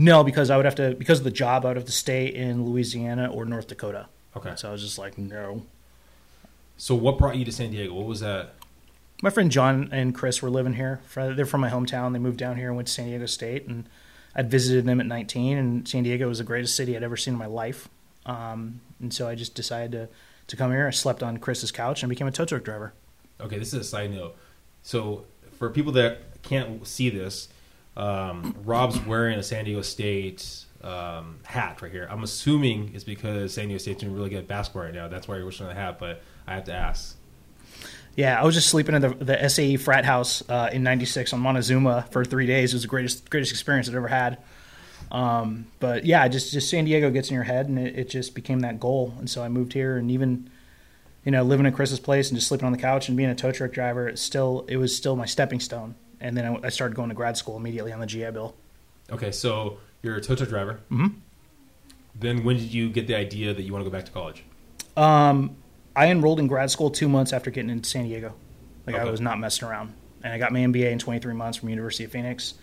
No, 0.00 0.22
because 0.22 0.48
I 0.48 0.56
would 0.56 0.64
have 0.64 0.76
to 0.76 0.94
because 0.94 1.18
of 1.18 1.24
the 1.24 1.30
job. 1.32 1.64
I 1.64 1.70
would 1.70 1.76
have 1.76 1.86
to 1.86 1.92
stay 1.92 2.28
in 2.28 2.64
Louisiana 2.64 3.28
or 3.32 3.44
North 3.44 3.66
Dakota. 3.66 4.06
Okay. 4.36 4.52
So 4.54 4.68
I 4.68 4.72
was 4.72 4.80
just 4.80 4.96
like, 4.96 5.18
no. 5.18 5.62
So, 6.76 6.94
what 6.94 7.18
brought 7.18 7.36
you 7.36 7.44
to 7.44 7.50
San 7.50 7.72
Diego? 7.72 7.92
What 7.92 8.06
was 8.06 8.20
that? 8.20 8.54
My 9.20 9.30
friend 9.30 9.50
John 9.50 9.88
and 9.90 10.14
Chris 10.14 10.40
were 10.40 10.50
living 10.50 10.74
here. 10.74 11.00
They're 11.16 11.44
from 11.44 11.60
my 11.60 11.68
hometown. 11.68 12.12
They 12.12 12.20
moved 12.20 12.38
down 12.38 12.56
here 12.56 12.68
and 12.68 12.76
went 12.76 12.86
to 12.86 12.94
San 12.94 13.06
Diego 13.06 13.26
State, 13.26 13.66
and 13.66 13.86
I'd 14.38 14.50
visited 14.50 14.86
them 14.86 15.00
at 15.00 15.06
19. 15.06 15.58
And 15.58 15.86
San 15.86 16.04
Diego 16.04 16.28
was 16.28 16.38
the 16.38 16.44
greatest 16.44 16.76
city 16.76 16.96
I'd 16.96 17.02
ever 17.02 17.16
seen 17.16 17.34
in 17.34 17.38
my 17.38 17.46
life. 17.46 17.88
Um, 18.24 18.80
and 19.00 19.12
so 19.12 19.28
I 19.28 19.34
just 19.34 19.54
decided 19.54 19.92
to 19.92 20.08
to 20.48 20.56
come 20.56 20.70
here. 20.72 20.86
I 20.86 20.90
slept 20.90 21.22
on 21.22 21.36
Chris's 21.36 21.70
couch 21.70 22.02
and 22.02 22.10
became 22.10 22.26
a 22.26 22.32
tow 22.32 22.44
truck 22.44 22.64
driver. 22.64 22.92
Okay, 23.40 23.58
this 23.58 23.68
is 23.68 23.80
a 23.80 23.84
side 23.84 24.10
note. 24.10 24.36
So, 24.82 25.24
for 25.58 25.70
people 25.70 25.92
that 25.92 26.42
can't 26.42 26.86
see 26.86 27.10
this, 27.10 27.48
um, 27.96 28.56
Rob's 28.64 28.98
wearing 29.06 29.38
a 29.38 29.42
San 29.42 29.64
Diego 29.64 29.82
State 29.82 30.64
um, 30.82 31.40
hat 31.44 31.82
right 31.82 31.92
here. 31.92 32.08
I'm 32.10 32.22
assuming 32.22 32.92
it's 32.94 33.04
because 33.04 33.54
San 33.54 33.66
Diego 33.66 33.78
State's 33.78 34.00
doing 34.00 34.14
really 34.14 34.30
good 34.30 34.48
basketball 34.48 34.84
right 34.84 34.94
now. 34.94 35.08
That's 35.08 35.28
why 35.28 35.36
you're 35.36 35.44
wearing 35.44 35.66
the 35.66 35.74
hat. 35.74 35.98
But 35.98 36.22
I 36.46 36.54
have 36.54 36.64
to 36.64 36.72
ask. 36.72 37.16
Yeah, 38.18 38.40
I 38.40 38.44
was 38.44 38.56
just 38.56 38.68
sleeping 38.68 38.96
in 38.96 39.00
the, 39.02 39.10
the 39.10 39.48
SAE 39.48 39.76
frat 39.76 40.04
house 40.04 40.42
uh, 40.48 40.70
in 40.72 40.82
'96 40.82 41.32
on 41.32 41.38
Montezuma 41.38 42.04
for 42.10 42.24
three 42.24 42.46
days. 42.48 42.72
It 42.72 42.74
was 42.74 42.82
the 42.82 42.88
greatest 42.88 43.30
greatest 43.30 43.52
experience 43.52 43.88
I'd 43.88 43.94
ever 43.94 44.08
had. 44.08 44.38
Um, 45.12 45.68
but 45.78 46.04
yeah, 46.04 46.26
just 46.26 46.50
just 46.50 46.68
San 46.68 46.84
Diego 46.84 47.12
gets 47.12 47.28
in 47.28 47.34
your 47.34 47.44
head, 47.44 47.68
and 47.68 47.78
it, 47.78 47.96
it 47.96 48.10
just 48.10 48.34
became 48.34 48.58
that 48.60 48.80
goal. 48.80 49.14
And 49.20 49.30
so 49.30 49.44
I 49.44 49.48
moved 49.48 49.72
here, 49.72 49.96
and 49.96 50.10
even 50.10 50.50
you 51.24 51.30
know 51.30 51.44
living 51.44 51.64
in 51.64 51.72
Chris's 51.72 52.00
place 52.00 52.28
and 52.28 52.36
just 52.36 52.48
sleeping 52.48 52.66
on 52.66 52.72
the 52.72 52.78
couch 52.78 53.06
and 53.06 53.16
being 53.16 53.30
a 53.30 53.36
tow 53.36 53.52
truck 53.52 53.70
driver, 53.70 54.08
it 54.08 54.18
still 54.18 54.64
it 54.66 54.78
was 54.78 54.96
still 54.96 55.14
my 55.14 55.26
stepping 55.26 55.60
stone. 55.60 55.94
And 56.20 56.36
then 56.36 56.44
I, 56.44 56.66
I 56.66 56.68
started 56.70 56.96
going 56.96 57.10
to 57.10 57.14
grad 57.14 57.36
school 57.36 57.56
immediately 57.56 57.92
on 57.92 58.00
the 58.00 58.06
GI 58.06 58.32
Bill. 58.32 58.52
Okay, 59.12 59.30
so 59.30 59.78
you're 60.02 60.16
a 60.16 60.20
tow 60.20 60.34
truck 60.34 60.48
driver. 60.48 60.80
Mhm. 60.90 61.14
Then 62.16 62.42
when 62.42 62.56
did 62.56 62.74
you 62.74 62.90
get 62.90 63.06
the 63.06 63.14
idea 63.14 63.54
that 63.54 63.62
you 63.62 63.72
want 63.72 63.84
to 63.84 63.88
go 63.88 63.96
back 63.96 64.06
to 64.06 64.10
college? 64.10 64.42
Um, 64.96 65.54
I 65.98 66.06
enrolled 66.10 66.38
in 66.38 66.46
grad 66.46 66.70
school 66.70 66.90
two 66.90 67.08
months 67.08 67.32
after 67.32 67.50
getting 67.50 67.70
into 67.70 67.88
San 67.88 68.04
Diego. 68.04 68.34
Like 68.86 68.94
I 68.96 69.04
was 69.04 69.20
not 69.20 69.38
messing 69.40 69.66
around, 69.68 69.92
and 70.22 70.32
I 70.32 70.38
got 70.38 70.52
my 70.52 70.60
MBA 70.60 70.90
in 70.92 70.98
23 70.98 71.34
months 71.34 71.58
from 71.58 71.68
University 71.70 72.04
of 72.04 72.12
Phoenix. 72.12 72.54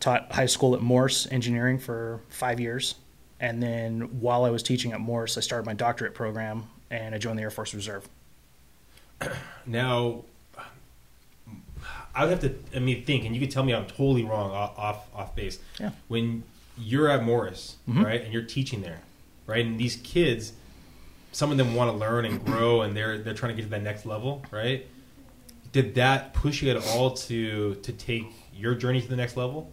Taught 0.00 0.30
high 0.32 0.46
school 0.46 0.74
at 0.74 0.80
Morse 0.80 1.26
Engineering 1.30 1.78
for 1.78 2.20
five 2.28 2.60
years, 2.60 2.94
and 3.40 3.62
then 3.62 4.20
while 4.20 4.44
I 4.44 4.50
was 4.50 4.62
teaching 4.62 4.92
at 4.92 5.00
Morse, 5.00 5.36
I 5.36 5.40
started 5.40 5.66
my 5.66 5.74
doctorate 5.74 6.14
program 6.14 6.64
and 6.90 7.14
I 7.14 7.18
joined 7.18 7.38
the 7.38 7.42
Air 7.42 7.50
Force 7.50 7.74
Reserve. 7.74 8.08
Now, 9.66 10.24
I 12.14 12.24
would 12.24 12.30
have 12.30 12.40
to. 12.40 12.54
I 12.76 12.78
mean, 12.80 13.04
think, 13.04 13.24
and 13.24 13.34
you 13.34 13.40
could 13.40 13.50
tell 13.50 13.64
me 13.64 13.74
I'm 13.74 13.86
totally 13.86 14.22
wrong, 14.24 14.50
off 14.52 14.78
off, 14.78 15.06
off 15.14 15.34
base. 15.34 15.58
Yeah. 15.80 15.90
When 16.08 16.44
you're 16.78 17.08
at 17.08 17.24
Morris, 17.24 17.76
Mm-hmm. 17.88 18.04
right, 18.04 18.22
and 18.22 18.32
you're 18.32 18.42
teaching 18.42 18.82
there, 18.82 19.00
right, 19.46 19.64
and 19.64 19.78
these 19.80 19.96
kids, 19.96 20.52
some 21.34 21.50
of 21.50 21.58
them 21.58 21.74
want 21.74 21.90
to 21.90 21.96
learn 21.96 22.24
and 22.24 22.44
grow, 22.44 22.82
and 22.82 22.96
they're 22.96 23.18
they're 23.18 23.34
trying 23.34 23.50
to 23.50 23.56
get 23.56 23.64
to 23.64 23.70
that 23.70 23.82
next 23.82 24.06
level, 24.06 24.44
right? 24.50 24.86
Did 25.72 25.96
that 25.96 26.32
push 26.32 26.62
you 26.62 26.70
at 26.70 26.76
all 26.76 27.10
to 27.10 27.74
to 27.74 27.92
take 27.92 28.26
your 28.54 28.74
journey 28.74 29.02
to 29.02 29.08
the 29.08 29.16
next 29.16 29.36
level? 29.36 29.72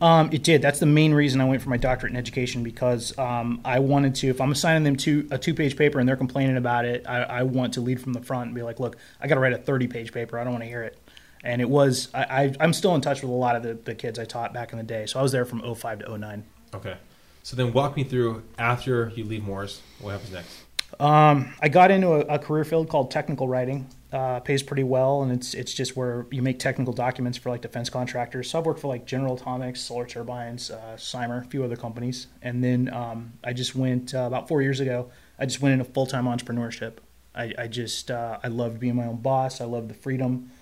Um, 0.00 0.30
it 0.32 0.42
did. 0.42 0.62
That's 0.62 0.80
the 0.80 0.86
main 0.86 1.14
reason 1.14 1.40
I 1.40 1.44
went 1.46 1.62
for 1.62 1.70
my 1.70 1.76
doctorate 1.76 2.12
in 2.12 2.16
education 2.16 2.62
because 2.62 3.16
um, 3.18 3.60
I 3.64 3.78
wanted 3.78 4.14
to. 4.16 4.28
If 4.28 4.40
I'm 4.40 4.52
assigning 4.52 4.84
them 4.84 4.96
to 4.96 5.26
a 5.30 5.38
two-page 5.38 5.76
paper 5.76 5.98
and 5.98 6.08
they're 6.08 6.16
complaining 6.16 6.56
about 6.56 6.84
it, 6.84 7.06
I, 7.08 7.22
I 7.22 7.42
want 7.42 7.74
to 7.74 7.80
lead 7.80 8.00
from 8.00 8.12
the 8.12 8.20
front 8.20 8.46
and 8.46 8.54
be 8.54 8.62
like, 8.62 8.78
"Look, 8.78 8.96
I 9.20 9.26
got 9.26 9.34
to 9.34 9.40
write 9.40 9.52
a 9.52 9.58
30-page 9.58 10.12
paper. 10.12 10.38
I 10.38 10.44
don't 10.44 10.52
want 10.52 10.62
to 10.62 10.68
hear 10.68 10.82
it." 10.82 10.98
And 11.42 11.60
it 11.60 11.68
was. 11.68 12.08
I, 12.14 12.22
I, 12.22 12.54
I'm 12.60 12.72
still 12.72 12.94
in 12.94 13.00
touch 13.00 13.20
with 13.22 13.30
a 13.30 13.34
lot 13.34 13.56
of 13.56 13.62
the, 13.64 13.74
the 13.74 13.94
kids 13.94 14.18
I 14.18 14.24
taught 14.24 14.52
back 14.52 14.72
in 14.72 14.78
the 14.78 14.84
day. 14.84 15.06
So 15.06 15.18
I 15.18 15.22
was 15.22 15.32
there 15.32 15.44
from 15.44 15.74
05 15.74 16.00
to 16.00 16.18
09. 16.18 16.44
Okay. 16.74 16.96
So 17.42 17.56
then 17.56 17.72
walk 17.72 17.96
me 17.96 18.04
through 18.04 18.42
after 18.58 19.12
you 19.14 19.24
leave 19.24 19.44
Morris, 19.44 19.82
what 20.00 20.12
happens 20.12 20.32
next? 20.32 20.64
Um, 21.00 21.54
I 21.60 21.68
got 21.68 21.90
into 21.90 22.08
a, 22.08 22.34
a 22.34 22.38
career 22.38 22.64
field 22.64 22.88
called 22.88 23.10
technical 23.10 23.48
writing. 23.48 23.86
Uh, 24.12 24.38
pays 24.38 24.62
pretty 24.62 24.84
well, 24.84 25.22
and 25.22 25.32
it's 25.32 25.54
it's 25.54 25.74
just 25.74 25.96
where 25.96 26.26
you 26.30 26.40
make 26.40 26.60
technical 26.60 26.92
documents 26.92 27.36
for 27.36 27.50
like 27.50 27.62
defense 27.62 27.90
contractors. 27.90 28.48
So 28.48 28.60
I've 28.60 28.66
worked 28.66 28.78
for 28.78 28.86
like 28.86 29.06
General 29.06 29.34
Atomics, 29.34 29.80
Solar 29.80 30.06
Turbines, 30.06 30.70
uh, 30.70 30.96
Cymer, 30.96 31.38
a 31.38 31.44
few 31.44 31.64
other 31.64 31.74
companies, 31.74 32.28
and 32.40 32.62
then 32.62 32.92
um, 32.94 33.32
I 33.42 33.52
just 33.52 33.74
went 33.74 34.14
uh, 34.14 34.20
about 34.20 34.46
four 34.46 34.62
years 34.62 34.78
ago. 34.78 35.10
I 35.36 35.46
just 35.46 35.60
went 35.60 35.72
into 35.72 35.84
full 35.84 36.06
time 36.06 36.26
entrepreneurship. 36.26 36.98
I, 37.34 37.52
I 37.58 37.66
just 37.66 38.10
uh, 38.10 38.38
I 38.44 38.48
loved 38.48 38.78
being 38.78 38.94
my 38.94 39.06
own 39.06 39.16
boss. 39.16 39.60
I 39.60 39.64
loved 39.64 39.90
the 39.90 39.94
freedom. 39.94 40.52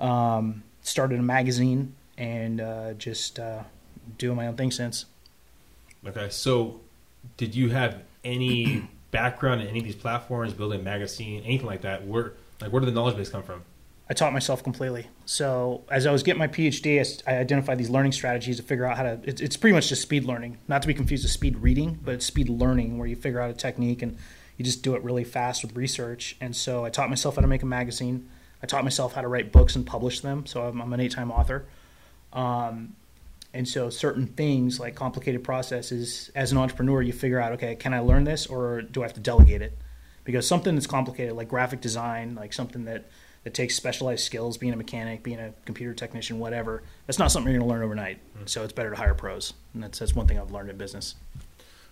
Um, 0.00 0.62
started 0.82 1.18
a 1.18 1.22
magazine 1.22 1.94
and 2.16 2.62
uh, 2.62 2.94
just 2.94 3.38
uh, 3.38 3.62
doing 4.16 4.36
my 4.36 4.46
own 4.46 4.56
thing 4.56 4.70
since. 4.70 5.04
Okay. 6.06 6.28
So 6.30 6.80
did 7.36 7.54
you 7.54 7.70
have 7.70 8.02
any 8.24 8.88
background 9.16 9.62
in 9.62 9.68
any 9.68 9.78
of 9.78 9.84
these 9.84 9.94
platforms, 9.94 10.52
building 10.52 10.80
a 10.80 10.82
magazine, 10.82 11.42
anything 11.44 11.66
like 11.66 11.82
that? 11.82 12.06
Where 12.06 12.34
like 12.60 12.70
where 12.72 12.80
did 12.80 12.86
the 12.86 12.92
knowledge 12.92 13.16
base 13.16 13.30
come 13.30 13.42
from? 13.42 13.62
I 14.08 14.14
taught 14.14 14.32
myself 14.32 14.62
completely. 14.62 15.08
So 15.24 15.82
as 15.90 16.06
I 16.06 16.12
was 16.12 16.22
getting 16.22 16.38
my 16.38 16.46
PhD, 16.46 17.22
I 17.26 17.36
identified 17.38 17.78
these 17.78 17.90
learning 17.90 18.12
strategies 18.12 18.56
to 18.58 18.62
figure 18.62 18.84
out 18.84 18.96
how 18.96 19.02
to. 19.02 19.18
It's, 19.24 19.40
it's 19.40 19.56
pretty 19.56 19.74
much 19.74 19.88
just 19.88 20.02
speed 20.02 20.24
learning, 20.24 20.58
not 20.68 20.82
to 20.82 20.88
be 20.88 20.94
confused 20.94 21.24
with 21.24 21.32
speed 21.32 21.56
reading, 21.58 21.98
but 22.04 22.14
it's 22.14 22.26
speed 22.26 22.48
learning 22.48 22.98
where 22.98 23.08
you 23.08 23.16
figure 23.16 23.40
out 23.40 23.50
a 23.50 23.54
technique 23.54 24.02
and 24.02 24.16
you 24.56 24.64
just 24.64 24.82
do 24.82 24.94
it 24.94 25.02
really 25.02 25.24
fast 25.24 25.64
with 25.64 25.74
research. 25.74 26.36
And 26.40 26.54
so 26.54 26.84
I 26.84 26.90
taught 26.90 27.08
myself 27.08 27.34
how 27.36 27.42
to 27.42 27.48
make 27.48 27.62
a 27.62 27.66
magazine. 27.66 28.28
I 28.62 28.66
taught 28.66 28.84
myself 28.84 29.14
how 29.14 29.22
to 29.22 29.28
write 29.28 29.50
books 29.50 29.74
and 29.76 29.84
publish 29.84 30.20
them. 30.20 30.46
So 30.46 30.62
I'm, 30.62 30.80
I'm 30.80 30.92
an 30.92 31.00
eight-time 31.00 31.30
author. 31.30 31.66
Um, 32.32 32.94
and 33.56 33.66
so 33.66 33.90
certain 33.90 34.26
things 34.26 34.78
like 34.78 34.94
complicated 34.94 35.42
processes, 35.42 36.30
as 36.34 36.52
an 36.52 36.58
entrepreneur, 36.58 37.00
you 37.00 37.12
figure 37.12 37.40
out, 37.40 37.52
okay, 37.52 37.74
can 37.74 37.94
I 37.94 38.00
learn 38.00 38.24
this 38.24 38.46
or 38.46 38.82
do 38.82 39.02
I 39.02 39.06
have 39.06 39.14
to 39.14 39.20
delegate 39.20 39.62
it? 39.62 39.76
Because 40.24 40.46
something 40.46 40.74
that's 40.74 40.86
complicated, 40.86 41.34
like 41.34 41.48
graphic 41.48 41.80
design, 41.80 42.34
like 42.34 42.52
something 42.52 42.84
that, 42.84 43.06
that 43.44 43.54
takes 43.54 43.74
specialized 43.74 44.24
skills, 44.24 44.58
being 44.58 44.72
a 44.72 44.76
mechanic, 44.76 45.22
being 45.22 45.38
a 45.38 45.52
computer 45.64 45.94
technician, 45.94 46.38
whatever, 46.38 46.82
that's 47.06 47.18
not 47.18 47.32
something 47.32 47.50
you're 47.50 47.60
going 47.60 47.68
to 47.68 47.74
learn 47.74 47.84
overnight. 47.84 48.18
So 48.44 48.62
it's 48.62 48.72
better 48.72 48.90
to 48.90 48.96
hire 48.96 49.14
pros. 49.14 49.54
And 49.72 49.82
that's, 49.82 49.98
that's 50.00 50.14
one 50.14 50.26
thing 50.26 50.38
I've 50.38 50.50
learned 50.50 50.68
in 50.68 50.76
business. 50.76 51.14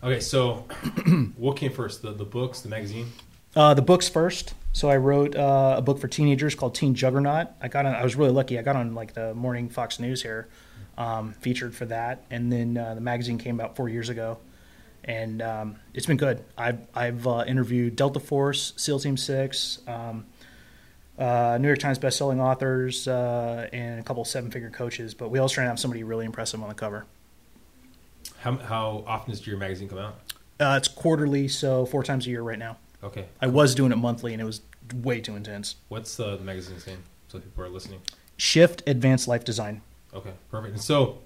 Okay, 0.03 0.21
so 0.21 0.67
what 1.37 1.57
came 1.57 1.73
first? 1.73 2.03
The 2.03 2.13
the 2.13 2.27
books, 2.27 2.61
the 2.61 2.69
magazine? 2.69 3.11
Uh, 3.57 3.73
the 3.73 3.81
books 3.81 4.07
first. 4.07 4.53
So 4.75 4.91
I 4.91 4.99
wrote 4.99 5.35
uh, 5.35 5.77
a 5.79 5.83
book 5.83 5.99
for 5.99 6.09
teenagers 6.09 6.55
called 6.55 6.75
Teen 6.75 6.95
Juggernaut. 6.95 7.49
I 7.63 7.69
got 7.69 7.87
on, 7.87 7.95
I 7.95 8.03
was 8.03 8.17
really 8.17 8.33
lucky. 8.33 8.59
I 8.59 8.63
got 8.63 8.77
on 8.77 8.95
like 8.95 9.15
the 9.15 9.33
morning 9.33 9.71
Fox 9.71 9.99
News 9.99 10.23
here, 10.23 10.49
um, 10.97 11.33
featured 11.33 11.75
for 11.75 11.87
that, 11.87 12.25
and 12.31 12.53
then 12.53 12.77
uh, 12.77 12.95
the 12.95 13.01
magazine 13.01 13.39
came 13.39 13.61
out 13.61 13.77
four 13.77 13.89
years 13.89 14.09
ago, 14.09 14.39
and 15.05 15.43
um, 15.43 15.77
it's 15.93 16.07
been 16.07 16.17
good. 16.17 16.45
I've 16.57 16.81
I've 16.95 17.27
uh, 17.27 17.45
interviewed 17.47 17.97
Delta 17.97 18.21
Force, 18.21 18.73
SEAL 18.77 19.01
Team 19.01 19.17
Six, 19.17 19.81
um, 19.87 20.27
uh, 21.19 21.59
New 21.61 21.69
York 21.69 21.79
Times 21.79 21.99
bestselling 21.99 22.41
authors, 22.41 23.09
uh, 23.09 23.69
and 23.73 24.01
a 24.01 24.03
couple 24.03 24.25
seven-figure 24.25 24.71
coaches. 24.71 25.15
But 25.15 25.31
we 25.31 25.39
always 25.39 25.53
try 25.53 25.65
to 25.65 25.69
have 25.69 25.81
somebody 25.81 26.03
really 26.03 26.27
impressive 26.27 26.63
on 26.63 26.69
the 26.69 26.75
cover. 26.75 27.07
How 28.39 28.57
how 28.57 29.05
often 29.07 29.31
does 29.31 29.47
your 29.47 29.57
magazine 29.57 29.89
come 29.89 29.99
out? 29.99 30.17
Uh, 30.61 30.75
it's 30.77 30.89
quarterly, 30.89 31.49
so 31.49 31.85
four 31.87 32.03
times 32.05 32.27
a 32.27 32.31
year 32.31 32.43
right 32.43 32.59
now. 32.59 32.77
Okay. 33.03 33.27
I 33.41 33.49
was 33.49 33.75
doing 33.75 33.93
it 33.93 33.97
monthly, 33.97 34.33
and 34.33 34.41
it 34.41 34.45
was 34.45 34.61
way 34.95 35.21
too 35.21 35.37
intense. 35.37 35.77
What's 35.89 36.19
uh, 36.19 36.37
the 36.37 36.45
magazine's 36.45 36.87
name? 36.87 37.03
So 37.29 37.39
people 37.39 37.65
are 37.65 37.69
listening. 37.69 38.01
Shift 38.37 38.83
Advanced 38.87 39.29
Life 39.29 39.45
Design. 39.45 39.83
Okay, 40.15 40.33
perfect. 40.51 40.75
And 40.75 40.83
so 40.83 41.19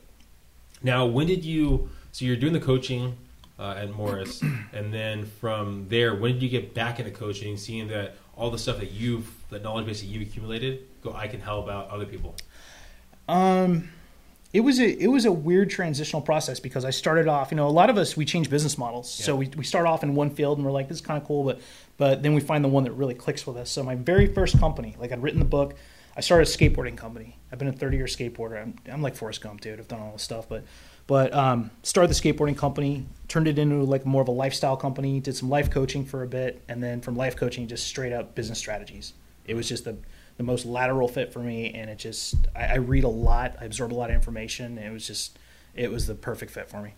now, 0.82 1.06
when 1.06 1.26
did 1.26 1.44
you? 1.44 1.90
So 2.12 2.24
you're 2.24 2.36
doing 2.36 2.52
the 2.52 2.60
coaching 2.60 3.16
uh, 3.58 3.74
at 3.76 3.92
Morris, 3.92 4.42
and 4.72 4.92
then 4.92 5.26
from 5.26 5.86
there, 5.88 6.14
when 6.14 6.34
did 6.34 6.42
you 6.42 6.48
get 6.48 6.74
back 6.74 6.98
into 6.98 7.10
coaching, 7.10 7.56
seeing 7.56 7.88
that 7.88 8.16
all 8.36 8.50
the 8.50 8.58
stuff 8.58 8.78
that 8.78 8.92
you've, 8.92 9.30
that 9.50 9.62
knowledge 9.62 9.86
base 9.86 10.00
that 10.00 10.06
you've 10.06 10.22
accumulated, 10.22 10.86
go, 11.02 11.12
I 11.12 11.26
can 11.26 11.40
help 11.40 11.68
out 11.68 11.90
other 11.90 12.06
people. 12.06 12.36
Um, 13.28 13.90
it 14.52 14.60
was 14.60 14.80
a 14.80 14.88
it 14.88 15.08
was 15.08 15.26
a 15.26 15.32
weird 15.32 15.68
transitional 15.68 16.22
process 16.22 16.58
because 16.58 16.84
I 16.84 16.90
started 16.90 17.28
off, 17.28 17.50
you 17.50 17.56
know, 17.56 17.66
a 17.66 17.70
lot 17.70 17.90
of 17.90 17.98
us 17.98 18.16
we 18.16 18.24
change 18.24 18.48
business 18.48 18.78
models. 18.78 19.10
So 19.12 19.36
we, 19.36 19.48
we 19.48 19.64
start 19.64 19.86
off 19.86 20.02
in 20.02 20.14
one 20.14 20.30
field 20.30 20.56
and 20.56 20.66
we're 20.66 20.72
like, 20.72 20.88
this 20.88 20.98
is 20.98 21.00
kind 21.02 21.20
of 21.20 21.26
cool, 21.28 21.44
but 21.44 21.60
but 21.98 22.22
then 22.22 22.32
we 22.32 22.40
find 22.40 22.64
the 22.64 22.68
one 22.68 22.84
that 22.84 22.92
really 22.92 23.14
clicks 23.14 23.46
with 23.46 23.56
us. 23.56 23.70
So 23.70 23.82
my 23.82 23.96
very 23.96 24.32
first 24.32 24.58
company, 24.58 24.96
like 24.98 25.12
I'd 25.12 25.22
written 25.22 25.40
the 25.40 25.44
book, 25.44 25.74
I 26.18 26.20
started 26.20 26.48
a 26.48 26.50
skateboarding 26.50 26.96
company. 26.96 27.38
I've 27.52 27.60
been 27.60 27.68
a 27.68 27.72
30 27.72 27.96
year 27.96 28.06
skateboarder. 28.06 28.60
I'm, 28.60 28.74
I'm 28.90 29.02
like 29.02 29.14
Forrest 29.14 29.40
Gump, 29.40 29.60
dude. 29.60 29.78
I've 29.78 29.86
done 29.86 30.00
all 30.00 30.12
this 30.12 30.22
stuff, 30.22 30.48
but 30.48 30.64
but 31.06 31.32
um, 31.32 31.70
started 31.84 32.10
the 32.10 32.14
skateboarding 32.14 32.56
company, 32.56 33.06
turned 33.28 33.46
it 33.46 33.56
into 33.56 33.84
like 33.84 34.04
more 34.04 34.20
of 34.20 34.26
a 34.26 34.32
lifestyle 34.32 34.76
company, 34.76 35.20
did 35.20 35.36
some 35.36 35.48
life 35.48 35.70
coaching 35.70 36.04
for 36.04 36.24
a 36.24 36.26
bit, 36.26 36.60
and 36.68 36.82
then 36.82 37.00
from 37.00 37.14
life 37.14 37.36
coaching, 37.36 37.68
just 37.68 37.86
straight 37.86 38.12
up 38.12 38.34
business 38.34 38.58
strategies. 38.58 39.14
It 39.46 39.54
was 39.54 39.68
just 39.68 39.84
the 39.84 39.96
the 40.38 40.42
most 40.42 40.66
lateral 40.66 41.06
fit 41.06 41.32
for 41.32 41.38
me, 41.38 41.72
and 41.72 41.88
it 41.88 41.98
just 41.98 42.34
I, 42.56 42.64
I 42.64 42.74
read 42.78 43.04
a 43.04 43.08
lot, 43.08 43.54
I 43.60 43.66
absorb 43.66 43.92
a 43.92 43.94
lot 43.94 44.10
of 44.10 44.16
information. 44.16 44.76
It 44.76 44.92
was 44.92 45.06
just 45.06 45.38
it 45.76 45.92
was 45.92 46.08
the 46.08 46.16
perfect 46.16 46.50
fit 46.50 46.68
for 46.68 46.82
me. 46.82 46.94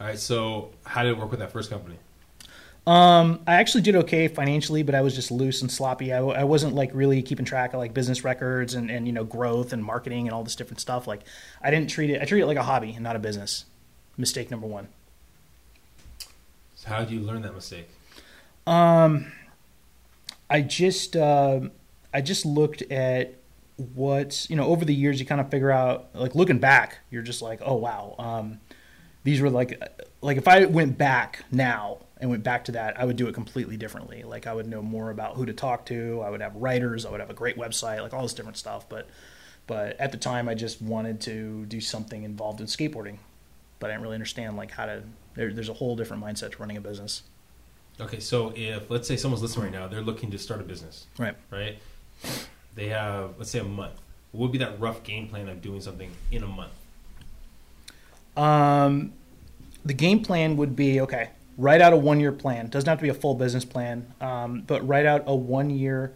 All 0.00 0.06
right. 0.06 0.18
So 0.18 0.70
how 0.84 1.02
did 1.02 1.10
it 1.10 1.18
work 1.18 1.30
with 1.30 1.40
that 1.40 1.52
first 1.52 1.68
company? 1.68 1.96
Um, 2.84 3.40
I 3.46 3.54
actually 3.54 3.82
did 3.82 3.94
okay 3.94 4.26
financially, 4.26 4.82
but 4.82 4.96
I 4.96 5.02
was 5.02 5.14
just 5.14 5.30
loose 5.30 5.62
and 5.62 5.70
sloppy. 5.70 6.12
I, 6.12 6.18
I 6.18 6.44
wasn't 6.44 6.74
like 6.74 6.90
really 6.92 7.22
keeping 7.22 7.44
track 7.44 7.74
of 7.74 7.78
like 7.78 7.94
business 7.94 8.24
records 8.24 8.74
and, 8.74 8.90
and 8.90 9.06
you 9.06 9.12
know 9.12 9.22
growth 9.22 9.72
and 9.72 9.84
marketing 9.84 10.26
and 10.26 10.34
all 10.34 10.42
this 10.42 10.56
different 10.56 10.80
stuff. 10.80 11.06
Like 11.06 11.20
I 11.62 11.70
didn't 11.70 11.90
treat 11.90 12.10
it. 12.10 12.20
I 12.20 12.24
treat 12.24 12.42
it 12.42 12.46
like 12.46 12.56
a 12.56 12.62
hobby 12.64 12.92
and 12.92 13.04
not 13.04 13.14
a 13.14 13.20
business. 13.20 13.66
Mistake 14.16 14.50
number 14.50 14.66
one. 14.66 14.88
So 16.74 16.88
how 16.88 16.98
did 16.98 17.12
you 17.12 17.20
learn 17.20 17.42
that 17.42 17.54
mistake? 17.54 17.88
Um, 18.66 19.30
I 20.50 20.60
just 20.60 21.14
uh, 21.14 21.60
I 22.12 22.20
just 22.20 22.44
looked 22.44 22.82
at 22.90 23.34
what 23.94 24.50
you 24.50 24.56
know 24.56 24.66
over 24.66 24.84
the 24.84 24.94
years. 24.94 25.20
You 25.20 25.26
kind 25.26 25.40
of 25.40 25.50
figure 25.52 25.70
out 25.70 26.08
like 26.14 26.34
looking 26.34 26.58
back, 26.58 26.98
you're 27.12 27.22
just 27.22 27.42
like, 27.42 27.60
oh 27.64 27.76
wow, 27.76 28.16
um, 28.18 28.60
these 29.22 29.40
were 29.40 29.50
like 29.50 29.80
like 30.20 30.36
if 30.36 30.48
I 30.48 30.64
went 30.64 30.98
back 30.98 31.44
now 31.52 31.98
and 32.22 32.30
went 32.30 32.44
back 32.44 32.64
to 32.66 32.72
that, 32.72 32.98
I 32.98 33.04
would 33.04 33.16
do 33.16 33.26
it 33.26 33.34
completely 33.34 33.76
differently. 33.76 34.22
Like 34.22 34.46
I 34.46 34.54
would 34.54 34.68
know 34.68 34.80
more 34.80 35.10
about 35.10 35.34
who 35.34 35.44
to 35.44 35.52
talk 35.52 35.84
to. 35.86 36.22
I 36.24 36.30
would 36.30 36.40
have 36.40 36.54
writers. 36.54 37.04
I 37.04 37.10
would 37.10 37.18
have 37.18 37.30
a 37.30 37.34
great 37.34 37.58
website, 37.58 38.00
like 38.00 38.14
all 38.14 38.22
this 38.22 38.32
different 38.32 38.56
stuff. 38.56 38.88
But 38.88 39.08
but 39.66 39.98
at 40.00 40.12
the 40.12 40.18
time, 40.18 40.48
I 40.48 40.54
just 40.54 40.80
wanted 40.80 41.20
to 41.22 41.66
do 41.66 41.80
something 41.80 42.22
involved 42.22 42.60
in 42.60 42.66
skateboarding, 42.66 43.18
but 43.80 43.90
I 43.90 43.94
didn't 43.94 44.04
really 44.04 44.14
understand 44.14 44.56
like 44.56 44.70
how 44.70 44.86
to. 44.86 45.02
There, 45.34 45.52
there's 45.52 45.68
a 45.68 45.74
whole 45.74 45.96
different 45.96 46.22
mindset 46.22 46.52
to 46.52 46.58
running 46.58 46.76
a 46.76 46.80
business. 46.80 47.22
Okay. 48.00 48.20
So 48.20 48.52
if 48.54 48.88
let's 48.88 49.08
say 49.08 49.16
someone's 49.16 49.42
listening 49.42 49.64
right 49.64 49.72
now, 49.80 49.88
they're 49.88 50.00
looking 50.00 50.30
to 50.30 50.38
start 50.38 50.60
a 50.60 50.64
business, 50.64 51.06
Right. 51.18 51.34
right? 51.50 51.78
They 52.76 52.88
have 52.90 53.34
let's 53.36 53.50
say 53.50 53.58
a 53.58 53.64
month. 53.64 53.94
What 54.30 54.42
would 54.42 54.52
be 54.52 54.58
that 54.58 54.78
rough 54.80 55.02
game 55.02 55.26
plan 55.28 55.48
of 55.48 55.60
doing 55.60 55.80
something 55.80 56.10
in 56.30 56.44
a 56.44 56.46
month? 56.46 56.70
Um, 58.36 59.12
the 59.84 59.92
game 59.92 60.22
plan 60.22 60.56
would 60.56 60.76
be 60.76 61.00
okay. 61.00 61.30
Write 61.62 61.80
out 61.80 61.92
a 61.92 61.96
one-year 61.96 62.32
plan. 62.32 62.66
Doesn't 62.66 62.88
have 62.88 62.98
to 62.98 63.02
be 63.02 63.08
a 63.08 63.14
full 63.14 63.36
business 63.36 63.64
plan, 63.64 64.12
um, 64.20 64.62
but 64.66 64.84
write 64.84 65.06
out 65.06 65.22
a 65.28 65.36
one-year 65.36 66.12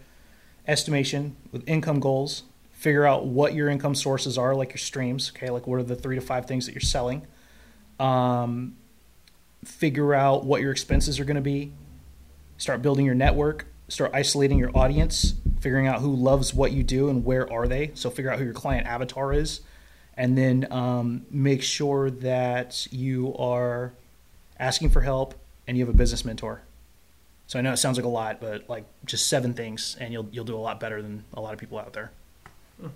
estimation 0.66 1.36
with 1.52 1.62
income 1.68 2.00
goals. 2.00 2.42
Figure 2.72 3.06
out 3.06 3.26
what 3.26 3.54
your 3.54 3.68
income 3.68 3.94
sources 3.94 4.36
are, 4.36 4.56
like 4.56 4.70
your 4.70 4.78
streams. 4.78 5.30
Okay, 5.30 5.48
like 5.48 5.68
what 5.68 5.76
are 5.76 5.84
the 5.84 5.94
three 5.94 6.16
to 6.16 6.20
five 6.20 6.46
things 6.46 6.66
that 6.66 6.72
you're 6.72 6.80
selling. 6.80 7.24
Um, 8.00 8.74
figure 9.64 10.14
out 10.14 10.44
what 10.44 10.62
your 10.62 10.72
expenses 10.72 11.20
are 11.20 11.24
going 11.24 11.36
to 11.36 11.40
be. 11.40 11.72
Start 12.58 12.82
building 12.82 13.06
your 13.06 13.14
network. 13.14 13.66
Start 13.86 14.10
isolating 14.14 14.58
your 14.58 14.76
audience. 14.76 15.34
Figuring 15.60 15.86
out 15.86 16.00
who 16.00 16.12
loves 16.12 16.54
what 16.54 16.72
you 16.72 16.82
do 16.82 17.08
and 17.08 17.24
where 17.24 17.48
are 17.52 17.68
they. 17.68 17.92
So 17.94 18.10
figure 18.10 18.32
out 18.32 18.40
who 18.40 18.44
your 18.44 18.52
client 18.52 18.88
avatar 18.88 19.32
is 19.32 19.60
and 20.16 20.36
then 20.36 20.66
um, 20.72 21.26
make 21.30 21.62
sure 21.62 22.10
that 22.10 22.88
you 22.90 23.32
are 23.36 23.92
asking 24.58 24.90
for 24.90 25.02
help 25.02 25.34
and 25.66 25.76
you 25.76 25.84
have 25.84 25.94
a 25.94 25.96
business 25.96 26.24
mentor. 26.24 26.62
So 27.46 27.58
I 27.58 27.62
know 27.62 27.72
it 27.72 27.76
sounds 27.76 27.96
like 27.96 28.04
a 28.04 28.08
lot, 28.08 28.40
but 28.40 28.68
like 28.68 28.84
just 29.04 29.28
seven 29.28 29.54
things, 29.54 29.96
and 30.00 30.12
you'll 30.12 30.28
you'll 30.32 30.44
do 30.44 30.56
a 30.56 30.58
lot 30.58 30.80
better 30.80 31.00
than 31.00 31.24
a 31.32 31.40
lot 31.40 31.52
of 31.52 31.60
people 31.60 31.78
out 31.78 31.92
there. 31.92 32.10
I 32.82 32.88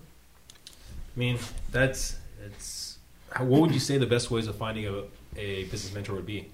mean, 1.15 1.39
that's 1.71 2.17
it's. 2.45 2.97
What 3.37 3.61
would 3.61 3.73
you 3.73 3.79
say 3.79 3.97
the 3.97 4.05
best 4.05 4.29
ways 4.29 4.47
of 4.47 4.57
finding 4.57 4.87
a, 4.87 5.03
a 5.37 5.63
business 5.65 5.93
mentor 5.93 6.15
would 6.15 6.25
be? 6.25 6.49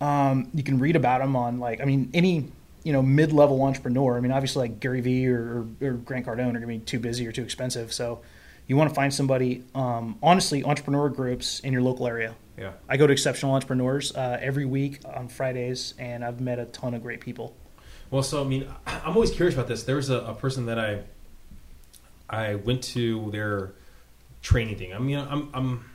Um, 0.00 0.50
you 0.54 0.62
can 0.62 0.78
read 0.78 0.96
about 0.96 1.20
them 1.20 1.34
on 1.34 1.58
like 1.60 1.80
I 1.80 1.84
mean 1.84 2.10
any 2.12 2.48
you 2.84 2.92
know 2.92 3.02
mid 3.02 3.32
level 3.32 3.62
entrepreneur. 3.62 4.16
I 4.16 4.20
mean 4.20 4.32
obviously 4.32 4.68
like 4.68 4.80
Gary 4.80 5.00
Vee 5.00 5.28
or, 5.28 5.66
or 5.80 5.92
Grant 5.92 6.26
Cardone 6.26 6.50
are 6.50 6.60
going 6.60 6.60
to 6.60 6.66
be 6.66 6.78
too 6.78 6.98
busy 6.98 7.26
or 7.26 7.32
too 7.32 7.42
expensive. 7.42 7.92
So 7.92 8.20
you 8.68 8.76
want 8.76 8.90
to 8.90 8.94
find 8.94 9.12
somebody. 9.12 9.64
Um, 9.74 10.18
honestly, 10.22 10.62
entrepreneur 10.62 11.08
groups 11.08 11.60
in 11.60 11.72
your 11.72 11.82
local 11.82 12.06
area. 12.06 12.34
Yeah. 12.56 12.72
I 12.88 12.96
go 12.96 13.06
to 13.06 13.12
Exceptional 13.12 13.54
Entrepreneurs 13.54 14.14
uh, 14.14 14.38
every 14.40 14.66
week 14.66 15.00
on 15.04 15.28
Fridays, 15.28 15.94
and 15.98 16.24
I've 16.24 16.40
met 16.40 16.58
a 16.58 16.66
ton 16.66 16.94
of 16.94 17.02
great 17.02 17.20
people. 17.20 17.56
Well, 18.10 18.22
so 18.22 18.44
I 18.44 18.46
mean, 18.46 18.68
I'm 18.86 19.14
always 19.14 19.30
curious 19.30 19.54
about 19.54 19.68
this. 19.68 19.82
There 19.84 19.96
was 19.96 20.10
a, 20.10 20.18
a 20.18 20.34
person 20.34 20.66
that 20.66 20.78
I 20.78 21.02
I 22.28 22.56
went 22.56 22.84
to 22.84 23.30
their 23.30 23.72
training 24.42 24.76
thing. 24.76 24.92
I 24.92 24.98
mean, 24.98 25.18
I'm 25.18 25.48
I'm 25.54 25.90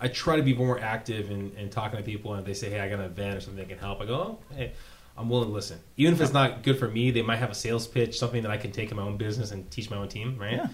I 0.00 0.08
try 0.08 0.36
to 0.36 0.42
be 0.42 0.54
more 0.54 0.80
active 0.80 1.30
in, 1.30 1.52
in 1.56 1.70
talking 1.70 1.98
to 1.98 2.04
people, 2.04 2.34
and 2.34 2.44
they 2.44 2.54
say, 2.54 2.68
"Hey, 2.70 2.80
I 2.80 2.88
got 2.88 2.98
an 2.98 3.06
event 3.06 3.36
or 3.36 3.40
something 3.40 3.58
that 3.58 3.68
can 3.68 3.78
help," 3.78 4.00
I 4.00 4.06
go, 4.06 4.14
"Oh, 4.14 4.38
hey." 4.54 4.72
I'm 5.16 5.28
willing 5.28 5.48
to 5.48 5.52
listen, 5.52 5.80
even 5.96 6.14
if 6.14 6.20
it's 6.20 6.32
not 6.32 6.62
good 6.62 6.78
for 6.78 6.86
me. 6.86 7.10
They 7.10 7.22
might 7.22 7.38
have 7.38 7.50
a 7.50 7.54
sales 7.54 7.88
pitch, 7.88 8.16
something 8.16 8.42
that 8.42 8.52
I 8.52 8.56
can 8.56 8.70
take 8.70 8.92
in 8.92 8.96
my 8.96 9.02
own 9.02 9.16
business 9.16 9.50
and 9.50 9.68
teach 9.68 9.90
my 9.90 9.96
own 9.96 10.06
team, 10.06 10.38
right? 10.38 10.52
Yeah. 10.52 10.68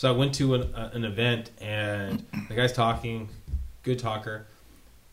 So 0.00 0.08
I 0.08 0.16
went 0.16 0.34
to 0.36 0.54
an, 0.54 0.62
a, 0.74 0.92
an 0.94 1.04
event, 1.04 1.50
and 1.60 2.24
the 2.48 2.54
guy's 2.54 2.72
talking, 2.72 3.28
good 3.82 3.98
talker, 3.98 4.46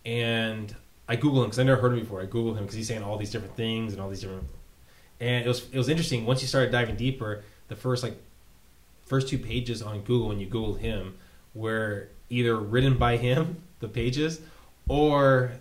and 0.06 0.74
I 1.10 1.18
Googled 1.18 1.40
him 1.40 1.44
because 1.44 1.60
I 1.60 1.64
never 1.64 1.82
heard 1.82 1.92
him 1.92 2.00
before. 2.00 2.22
I 2.22 2.26
Googled 2.26 2.56
him 2.56 2.64
because 2.64 2.76
he's 2.76 2.88
saying 2.88 3.04
all 3.04 3.18
these 3.18 3.30
different 3.30 3.58
things 3.58 3.92
and 3.92 4.02
all 4.02 4.10
these 4.10 4.22
different 4.22 4.48
and 5.20 5.44
it 5.44 5.48
was 5.50 5.68
it 5.74 5.78
was 5.78 5.90
interesting. 5.90 6.26
Once 6.26 6.42
you 6.42 6.48
started 6.48 6.72
diving 6.72 6.96
deeper 6.96 7.44
the 7.68 7.76
first 7.76 8.02
like 8.02 8.18
first 9.06 9.28
two 9.28 9.38
pages 9.38 9.82
on 9.82 10.00
google 10.04 10.30
when 10.30 10.40
you 10.40 10.48
googled 10.48 10.80
him 10.80 11.18
were 11.54 12.08
either 12.30 12.56
written 12.56 12.98
by 12.98 13.18
him 13.18 13.62
the 13.82 13.90
pages 13.90 14.40
or 14.88 15.52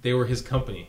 they 0.00 0.14
were 0.14 0.24
his 0.24 0.40
company. 0.40 0.88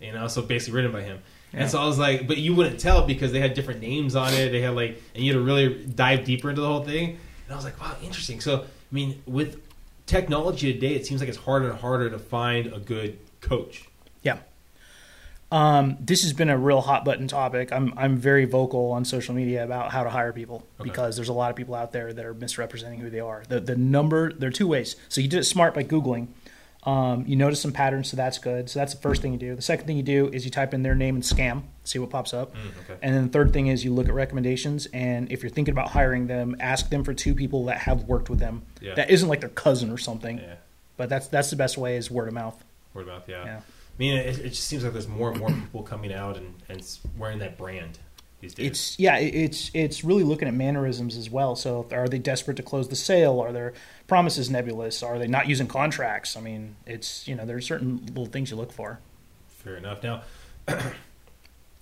You 0.00 0.12
know 0.12 0.28
so 0.28 0.42
basically 0.42 0.76
written 0.76 0.92
by 0.92 1.00
him 1.00 1.22
and 1.56 1.70
so 1.70 1.80
i 1.80 1.86
was 1.86 1.98
like 1.98 2.26
but 2.26 2.36
you 2.38 2.54
wouldn't 2.54 2.78
tell 2.80 3.06
because 3.06 3.32
they 3.32 3.40
had 3.40 3.54
different 3.54 3.80
names 3.80 4.14
on 4.16 4.32
it 4.34 4.50
they 4.50 4.60
had 4.60 4.74
like 4.74 5.00
and 5.14 5.24
you 5.24 5.32
had 5.32 5.38
to 5.38 5.44
really 5.44 5.84
dive 5.86 6.24
deeper 6.24 6.50
into 6.50 6.60
the 6.62 6.66
whole 6.68 6.84
thing 6.84 7.10
and 7.10 7.52
i 7.52 7.54
was 7.56 7.64
like 7.64 7.78
wow 7.80 7.94
interesting 8.02 8.40
so 8.40 8.60
i 8.62 8.64
mean 8.90 9.22
with 9.26 9.60
technology 10.06 10.72
today 10.72 10.94
it 10.94 11.06
seems 11.06 11.20
like 11.20 11.28
it's 11.28 11.38
harder 11.38 11.70
and 11.70 11.78
harder 11.80 12.10
to 12.10 12.18
find 12.18 12.66
a 12.72 12.78
good 12.78 13.18
coach 13.40 13.84
Yeah. 14.22 14.38
Um, 15.52 15.96
this 16.00 16.22
has 16.24 16.32
been 16.32 16.48
a 16.48 16.58
real 16.58 16.80
hot 16.80 17.04
button 17.04 17.28
topic. 17.28 17.70
I'm 17.72 17.92
I'm 17.96 18.16
very 18.16 18.44
vocal 18.44 18.90
on 18.90 19.04
social 19.04 19.34
media 19.36 19.62
about 19.62 19.92
how 19.92 20.02
to 20.02 20.10
hire 20.10 20.32
people 20.32 20.66
Okay. 20.80 20.88
because 20.90 21.14
there's 21.14 21.28
a 21.28 21.32
lot 21.34 21.50
of 21.50 21.56
people 21.56 21.76
out 21.76 21.92
there 21.92 22.12
that 22.12 22.24
are 22.24 22.34
misrepresenting 22.34 22.98
who 22.98 23.08
they 23.08 23.20
are. 23.20 23.44
The 23.48 23.60
the 23.60 23.76
number 23.76 24.32
there 24.32 24.48
are 24.48 24.52
two 24.52 24.66
ways. 24.66 24.96
So 25.08 25.20
you 25.20 25.28
did 25.28 25.38
it 25.38 25.44
smart 25.44 25.72
by 25.74 25.84
googling. 25.84 26.28
Um, 26.86 27.24
you 27.26 27.36
notice 27.36 27.60
some 27.62 27.72
patterns, 27.72 28.10
so 28.10 28.16
that's 28.16 28.36
good. 28.38 28.68
So 28.68 28.78
that's 28.78 28.94
the 28.94 29.00
first 29.00 29.22
thing 29.22 29.32
you 29.32 29.38
do. 29.38 29.54
The 29.56 29.62
second 29.62 29.86
thing 29.86 29.96
you 29.96 30.02
do 30.02 30.28
is 30.32 30.44
you 30.44 30.50
type 30.50 30.74
in 30.74 30.82
their 30.82 30.94
name 30.94 31.14
and 31.14 31.24
scam, 31.24 31.62
see 31.84 31.98
what 31.98 32.10
pops 32.10 32.34
up. 32.34 32.54
okay. 32.84 32.98
And 33.02 33.14
then 33.14 33.22
the 33.26 33.30
third 33.32 33.52
thing 33.54 33.68
is 33.68 33.84
you 33.84 33.94
look 33.94 34.06
at 34.08 34.14
recommendations, 34.14 34.86
and 34.92 35.32
if 35.32 35.42
you're 35.42 35.50
thinking 35.50 35.72
about 35.72 35.88
hiring 35.88 36.26
them, 36.26 36.56
ask 36.60 36.90
them 36.90 37.02
for 37.02 37.14
two 37.14 37.34
people 37.34 37.64
that 37.66 37.78
have 37.78 38.04
worked 38.04 38.28
with 38.28 38.38
them. 38.38 38.62
Yeah. 38.82 38.94
That 38.96 39.10
isn't 39.10 39.28
like 39.28 39.40
their 39.40 39.48
cousin 39.48 39.90
or 39.90 39.96
something. 39.98 40.38
yeah 40.38 40.56
But 40.98 41.08
that's 41.08 41.28
that's 41.28 41.48
the 41.50 41.56
best 41.56 41.78
way 41.78 41.96
is 41.96 42.10
word 42.10 42.28
of 42.28 42.34
mouth. 42.34 42.62
word 42.92 43.02
of 43.02 43.06
mouth 43.08 43.24
yeah 43.28 43.44
Yeah. 43.44 43.56
I 43.60 43.96
mean, 43.98 44.16
it, 44.16 44.38
it 44.40 44.48
just 44.50 44.64
seems 44.64 44.82
like 44.82 44.92
there's 44.92 45.06
more 45.08 45.30
and 45.30 45.38
more 45.38 45.48
people 45.50 45.84
coming 45.84 46.12
out 46.12 46.36
and, 46.36 46.52
and 46.68 46.84
wearing 47.16 47.38
that 47.38 47.56
brand 47.56 47.98
these 48.44 48.54
days. 48.54 48.66
It's 48.66 48.98
yeah, 48.98 49.16
it's 49.16 49.70
it's 49.74 50.04
really 50.04 50.22
looking 50.22 50.46
at 50.46 50.54
mannerisms 50.54 51.16
as 51.16 51.30
well. 51.30 51.56
So 51.56 51.86
are 51.90 52.08
they 52.08 52.18
desperate 52.18 52.56
to 52.58 52.62
close 52.62 52.88
the 52.88 52.96
sale? 52.96 53.40
Are 53.40 53.52
their 53.52 53.72
promises 54.06 54.50
nebulous? 54.50 55.02
Are 55.02 55.18
they 55.18 55.26
not 55.26 55.48
using 55.48 55.66
contracts? 55.66 56.36
I 56.36 56.40
mean, 56.40 56.76
it's 56.86 57.26
you 57.26 57.34
know 57.34 57.44
there's 57.44 57.66
certain 57.66 58.04
little 58.06 58.26
things 58.26 58.50
you 58.50 58.56
look 58.56 58.72
for. 58.72 59.00
fair 59.48 59.76
enough. 59.76 60.02
Now, 60.02 60.22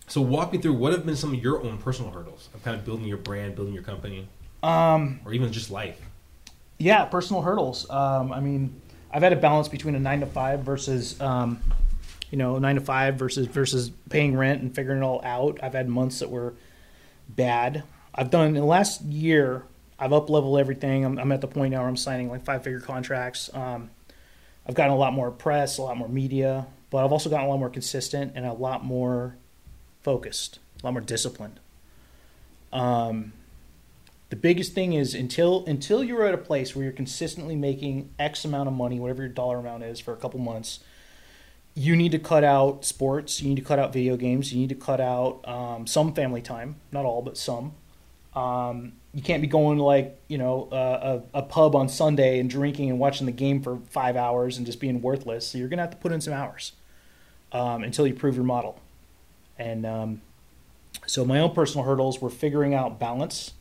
so 0.06 0.20
walk 0.20 0.52
me 0.52 0.58
through 0.58 0.74
what 0.74 0.92
have 0.92 1.04
been 1.04 1.16
some 1.16 1.34
of 1.34 1.42
your 1.42 1.62
own 1.62 1.78
personal 1.78 2.10
hurdles 2.10 2.48
of 2.54 2.62
kind 2.62 2.76
of 2.76 2.84
building 2.84 3.06
your 3.06 3.18
brand, 3.18 3.56
building 3.56 3.74
your 3.74 3.82
company, 3.82 4.28
um, 4.62 5.20
or 5.24 5.32
even 5.32 5.52
just 5.52 5.70
life. 5.70 6.00
Yeah, 6.78 7.04
personal 7.04 7.42
hurdles. 7.42 7.88
Um, 7.90 8.32
I 8.32 8.40
mean, 8.40 8.80
I've 9.12 9.22
had 9.22 9.32
a 9.32 9.36
balance 9.36 9.68
between 9.68 9.94
a 9.94 10.00
nine 10.00 10.20
to 10.20 10.26
five 10.26 10.60
versus, 10.60 11.20
um, 11.20 11.60
you 12.32 12.38
know, 12.38 12.58
nine 12.58 12.76
to 12.76 12.80
five 12.80 13.16
versus 13.16 13.46
versus 13.46 13.92
paying 14.08 14.36
rent 14.36 14.62
and 14.62 14.74
figuring 14.74 15.02
it 15.02 15.04
all 15.04 15.20
out. 15.22 15.60
I've 15.62 15.74
had 15.74 15.86
months 15.86 16.18
that 16.20 16.30
were 16.30 16.54
bad. 17.28 17.84
I've 18.14 18.30
done 18.30 18.48
in 18.48 18.54
the 18.54 18.64
last 18.64 19.02
year. 19.02 19.62
I've 19.98 20.14
up 20.14 20.30
leveled 20.30 20.58
everything. 20.58 21.04
I'm, 21.04 21.18
I'm 21.18 21.30
at 21.30 21.42
the 21.42 21.46
point 21.46 21.72
now 21.72 21.80
where 21.80 21.88
I'm 21.88 21.96
signing 21.96 22.30
like 22.30 22.44
five 22.44 22.64
figure 22.64 22.80
contracts. 22.80 23.50
Um, 23.52 23.90
I've 24.66 24.74
gotten 24.74 24.94
a 24.94 24.96
lot 24.96 25.12
more 25.12 25.30
press, 25.30 25.76
a 25.76 25.82
lot 25.82 25.96
more 25.96 26.08
media, 26.08 26.66
but 26.90 27.04
I've 27.04 27.12
also 27.12 27.28
gotten 27.28 27.46
a 27.46 27.50
lot 27.50 27.58
more 27.58 27.70
consistent 27.70 28.32
and 28.34 28.46
a 28.46 28.52
lot 28.52 28.82
more 28.82 29.36
focused, 30.02 30.58
a 30.82 30.86
lot 30.86 30.92
more 30.92 31.02
disciplined. 31.02 31.60
Um, 32.72 33.34
the 34.30 34.36
biggest 34.36 34.72
thing 34.72 34.94
is 34.94 35.14
until 35.14 35.66
until 35.66 36.02
you're 36.02 36.26
at 36.26 36.32
a 36.32 36.38
place 36.38 36.74
where 36.74 36.84
you're 36.84 36.92
consistently 36.94 37.56
making 37.56 38.08
X 38.18 38.46
amount 38.46 38.68
of 38.68 38.74
money, 38.74 38.98
whatever 38.98 39.22
your 39.22 39.28
dollar 39.28 39.58
amount 39.58 39.82
is, 39.82 40.00
for 40.00 40.14
a 40.14 40.16
couple 40.16 40.40
months, 40.40 40.80
you 41.74 41.96
need 41.96 42.12
to 42.12 42.18
cut 42.18 42.44
out 42.44 42.84
sports. 42.84 43.40
You 43.40 43.48
need 43.48 43.56
to 43.56 43.62
cut 43.62 43.78
out 43.78 43.92
video 43.92 44.16
games. 44.16 44.52
You 44.52 44.60
need 44.60 44.68
to 44.68 44.74
cut 44.74 45.00
out 45.00 45.46
um, 45.48 45.86
some 45.86 46.12
family 46.12 46.42
time, 46.42 46.76
not 46.90 47.04
all, 47.04 47.22
but 47.22 47.36
some. 47.36 47.72
Um, 48.34 48.92
you 49.14 49.22
can't 49.22 49.42
be 49.42 49.48
going 49.48 49.78
like 49.78 50.18
you 50.28 50.38
know 50.38 50.68
uh, 50.72 51.20
a, 51.34 51.38
a 51.38 51.42
pub 51.42 51.74
on 51.76 51.88
Sunday 51.88 52.38
and 52.38 52.48
drinking 52.48 52.90
and 52.90 52.98
watching 52.98 53.26
the 53.26 53.32
game 53.32 53.62
for 53.62 53.78
five 53.90 54.16
hours 54.16 54.56
and 54.56 54.66
just 54.66 54.80
being 54.80 55.02
worthless. 55.02 55.46
So 55.46 55.58
you're 55.58 55.68
gonna 55.68 55.82
have 55.82 55.90
to 55.90 55.96
put 55.96 56.12
in 56.12 56.20
some 56.20 56.32
hours 56.32 56.72
um, 57.52 57.84
until 57.84 58.06
you 58.06 58.14
prove 58.14 58.34
your 58.34 58.44
model. 58.44 58.78
And 59.58 59.84
um, 59.84 60.22
so 61.06 61.24
my 61.24 61.40
own 61.40 61.54
personal 61.54 61.84
hurdles 61.84 62.20
were 62.20 62.30
figuring 62.30 62.74
out 62.74 62.98
balance. 62.98 63.52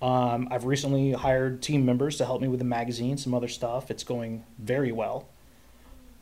Um, 0.00 0.48
I've 0.50 0.64
recently 0.64 1.12
hired 1.12 1.62
team 1.62 1.84
members 1.84 2.16
to 2.18 2.24
help 2.24 2.40
me 2.40 2.48
with 2.48 2.58
the 2.58 2.64
magazine, 2.64 3.16
some 3.16 3.34
other 3.34 3.46
stuff. 3.48 3.90
It's 3.90 4.02
going 4.02 4.44
very 4.58 4.90
well. 4.90 5.28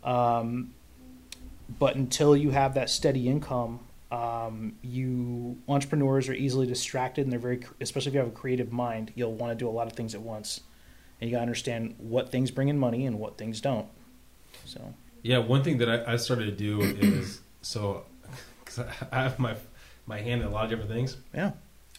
Um, 0.04 0.74
but 1.78 1.96
until 1.96 2.36
you 2.36 2.50
have 2.50 2.74
that 2.74 2.90
steady 2.90 3.28
income, 3.28 3.80
um, 4.10 4.74
you 4.82 5.58
entrepreneurs 5.68 6.28
are 6.28 6.34
easily 6.34 6.66
distracted, 6.66 7.22
and 7.22 7.32
they're 7.32 7.38
very, 7.38 7.60
especially 7.80 8.10
if 8.10 8.14
you 8.14 8.20
have 8.20 8.28
a 8.28 8.32
creative 8.32 8.72
mind, 8.72 9.12
you'll 9.14 9.34
want 9.34 9.52
to 9.52 9.54
do 9.56 9.68
a 9.68 9.70
lot 9.70 9.86
of 9.86 9.92
things 9.92 10.14
at 10.14 10.20
once, 10.20 10.60
and 11.20 11.30
you 11.30 11.36
got 11.36 11.40
to 11.40 11.42
understand 11.42 11.94
what 11.98 12.30
things 12.30 12.50
bring 12.50 12.68
in 12.68 12.78
money 12.78 13.06
and 13.06 13.18
what 13.18 13.38
things 13.38 13.60
don't. 13.60 13.86
So 14.64 14.94
Yeah, 15.22 15.38
one 15.38 15.62
thing 15.62 15.78
that 15.78 15.88
I, 15.88 16.14
I 16.14 16.16
started 16.16 16.46
to 16.46 16.52
do 16.52 16.80
is 16.80 17.40
so 17.62 18.04
because 18.58 18.80
I 19.12 19.22
have 19.22 19.38
my 19.38 19.54
my 20.06 20.20
hand 20.20 20.42
in 20.42 20.48
a 20.48 20.50
lot 20.50 20.64
of 20.64 20.70
different 20.70 20.90
things. 20.90 21.16
yeah, 21.32 21.52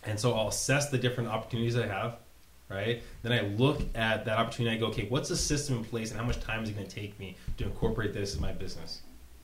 And 0.06 0.20
so 0.20 0.34
I'll 0.34 0.50
assess 0.50 0.90
the 0.90 0.98
different 0.98 1.30
opportunities 1.30 1.78
I 1.78 1.88
have, 1.88 2.18
right? 2.68 3.02
Then 3.24 3.32
I 3.32 3.42
look 3.42 3.80
at 3.96 4.26
that 4.26 4.38
opportunity. 4.38 4.76
I 4.76 4.80
go, 4.80 4.88
okay, 4.88 5.06
what's 5.08 5.30
the 5.30 5.38
system 5.38 5.78
in 5.78 5.86
place, 5.86 6.12
and 6.12 6.20
how 6.20 6.26
much 6.26 6.42
time 6.42 6.64
is 6.64 6.70
it 6.70 6.76
going 6.76 6.88
to 6.88 6.94
take 6.94 7.18
me 7.20 7.38
to 7.58 7.64
incorporate 7.64 8.14
this 8.14 8.36
in 8.36 8.42
my 8.42 8.52
business? 8.52 9.02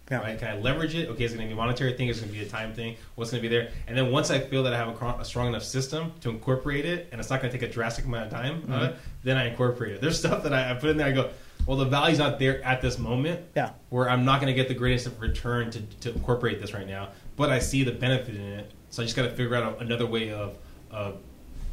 Yeah, 0.10 0.20
Right? 0.20 0.40
Can 0.40 0.48
I 0.48 0.60
leverage 0.60 0.96
it? 0.96 1.10
Okay, 1.10 1.24
it's 1.26 1.34
going 1.34 1.46
to 1.46 1.48
be 1.48 1.54
a 1.54 1.56
monetary 1.56 1.94
thing. 1.94 2.08
It's 2.08 2.20
going 2.20 2.32
to 2.32 2.38
be 2.38 2.46
a 2.46 2.48
time 2.50 2.74
thing. 2.74 2.96
What's 3.16 3.32
going 3.32 3.44
to 3.44 3.50
be 3.50 3.54
there? 3.54 3.72
And 3.88 3.98
then 3.98 4.12
once 4.12 4.32
I 4.32 4.40
feel 4.40 4.64
that 4.64 4.74
I 4.74 4.78
have 4.78 4.88
a, 4.88 4.94
cr- 4.94 5.20
a 5.20 5.26
strong 5.26 5.48
enough 5.48 5.64
system 5.64 6.14
to 6.22 6.30
incorporate 6.30 6.86
it, 6.86 7.10
and 7.12 7.20
it's 7.20 7.30
not 7.30 7.42
going 7.42 7.52
to 7.52 7.58
take 7.58 7.70
a 7.70 7.72
drastic 7.72 8.06
amount 8.06 8.26
of 8.28 8.32
time, 8.32 8.62
Mm-hmm. 8.62 8.72
uh, 8.74 8.92
then 9.24 9.38
I 9.38 9.50
incorporate 9.50 9.94
it. 9.94 10.02
There's 10.02 10.18
stuff 10.18 10.44
that 10.44 10.54
I, 10.54 10.72
I 10.72 10.74
put 10.76 10.90
in 10.90 10.98
there. 10.98 11.08
I 11.08 11.12
go, 11.12 11.30
well, 11.66 11.78
the 11.78 11.86
value's 11.86 12.20
not 12.20 12.40
there 12.40 12.64
at 12.64 12.82
this 12.82 12.98
moment 12.98 13.42
yeah. 13.56 13.72
where 13.90 14.10
I'm 14.10 14.24
not 14.24 14.40
going 14.40 14.48
to 14.48 14.54
get 14.54 14.70
the 14.70 14.74
greatest 14.74 15.06
of 15.08 15.20
return 15.20 15.70
to, 15.72 15.82
to 15.82 16.14
incorporate 16.14 16.62
this 16.62 16.74
right 16.74 16.88
now, 16.88 17.10
but 17.36 17.50
I 17.50 17.60
see 17.60 17.84
the 17.84 17.92
benefit 17.92 18.36
in 18.36 18.42
it. 18.42 18.72
So 18.90 19.02
I 19.02 19.06
just 19.06 19.18
got 19.18 19.24
to 19.24 19.32
figure 19.32 19.56
out 19.56 19.82
another 19.82 20.06
way 20.06 20.32
of, 20.32 20.56
of 20.90 21.18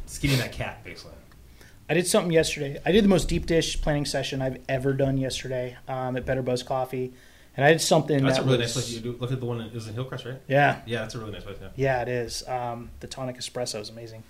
skinning 0.07 0.39
that 0.39 0.51
cat, 0.51 0.83
basically. 0.83 1.13
I 1.89 1.93
did 1.93 2.07
something 2.07 2.31
yesterday. 2.31 2.77
I 2.85 2.91
did 2.91 3.03
the 3.03 3.07
most 3.07 3.29
deep 3.29 3.45
dish 3.45 3.79
planning 3.81 4.05
session 4.05 4.41
I've 4.41 4.57
ever 4.67 4.91
done 4.93 5.17
yesterday 5.17 5.77
um, 5.87 6.17
at 6.17 6.25
Better 6.25 6.41
Buzz 6.41 6.61
Coffee, 6.63 7.13
and 7.57 7.65
I 7.65 7.71
did 7.71 7.81
something 7.81 8.23
That's 8.23 8.37
that 8.37 8.43
a 8.43 8.45
really 8.45 8.57
was, 8.59 8.75
nice 8.75 8.85
place. 8.85 8.95
You 8.95 8.99
do, 9.13 9.17
look 9.19 9.31
at 9.31 9.39
the 9.39 9.45
one 9.45 9.69
was 9.73 9.87
in 9.87 9.93
Hillcrest, 9.93 10.25
right? 10.25 10.41
Yeah, 10.47 10.81
Yeah, 10.85 10.99
that's 11.01 11.15
a 11.15 11.19
really 11.19 11.31
nice 11.31 11.43
place. 11.43 11.57
Yeah. 11.61 11.69
yeah, 11.75 12.01
it 12.01 12.07
is. 12.07 12.47
Um, 12.47 12.89
the 12.99 13.07
tonic 13.07 13.37
espresso 13.37 13.79
is 13.81 13.89
amazing. 13.89 14.23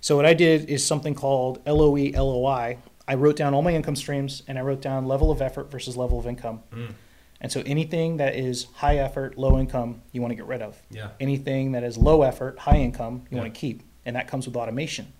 So 0.00 0.16
what 0.16 0.26
I 0.26 0.34
did 0.34 0.68
is 0.68 0.84
something 0.86 1.14
called 1.14 1.60
LOE 1.66 2.10
LOI. 2.14 2.78
I 3.06 3.14
wrote 3.14 3.36
down 3.36 3.54
all 3.54 3.62
my 3.62 3.72
income 3.74 3.96
streams, 3.96 4.42
and 4.48 4.58
I 4.58 4.62
wrote 4.62 4.80
down 4.80 5.06
level 5.06 5.30
of 5.30 5.40
effort 5.42 5.70
versus 5.70 5.96
level 5.96 6.18
of 6.18 6.26
income. 6.26 6.62
Mm. 6.72 6.94
And 7.40 7.52
so 7.52 7.62
anything 7.66 8.16
that 8.18 8.34
is 8.34 8.64
high 8.74 8.96
effort, 8.98 9.36
low 9.38 9.58
income, 9.58 10.00
you 10.12 10.20
want 10.22 10.30
to 10.32 10.36
get 10.36 10.46
rid 10.46 10.62
of. 10.62 10.80
Yeah. 10.90 11.08
Anything 11.20 11.72
that 11.72 11.84
is 11.84 11.98
low 11.98 12.22
effort, 12.22 12.58
high 12.60 12.76
income, 12.78 13.24
you 13.30 13.36
Yeah. 13.36 13.42
want 13.42 13.54
to 13.54 13.58
keep. 13.60 13.82
And 14.06 14.16
that 14.16 14.28
comes 14.28 14.46
with 14.46 14.56
automation. 14.56 15.12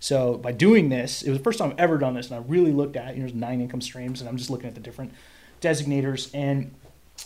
So 0.00 0.34
by 0.38 0.52
doing 0.52 0.88
this, 0.88 1.22
it 1.22 1.28
was 1.30 1.38
the 1.38 1.44
first 1.44 1.58
time 1.58 1.70
I've 1.72 1.78
ever 1.78 1.98
done 1.98 2.14
this, 2.14 2.26
and 2.30 2.36
I 2.36 2.42
really 2.46 2.72
looked 2.72 2.96
at, 2.96 3.14
you 3.14 3.20
know, 3.20 3.26
there's 3.26 3.34
nine 3.34 3.60
income 3.60 3.80
streams, 3.82 4.20
and 4.20 4.28
I'm 4.28 4.36
just 4.38 4.48
looking 4.50 4.68
at 4.68 4.74
the 4.74 4.80
different 4.80 5.12
designators. 5.60 6.30
And 6.34 6.74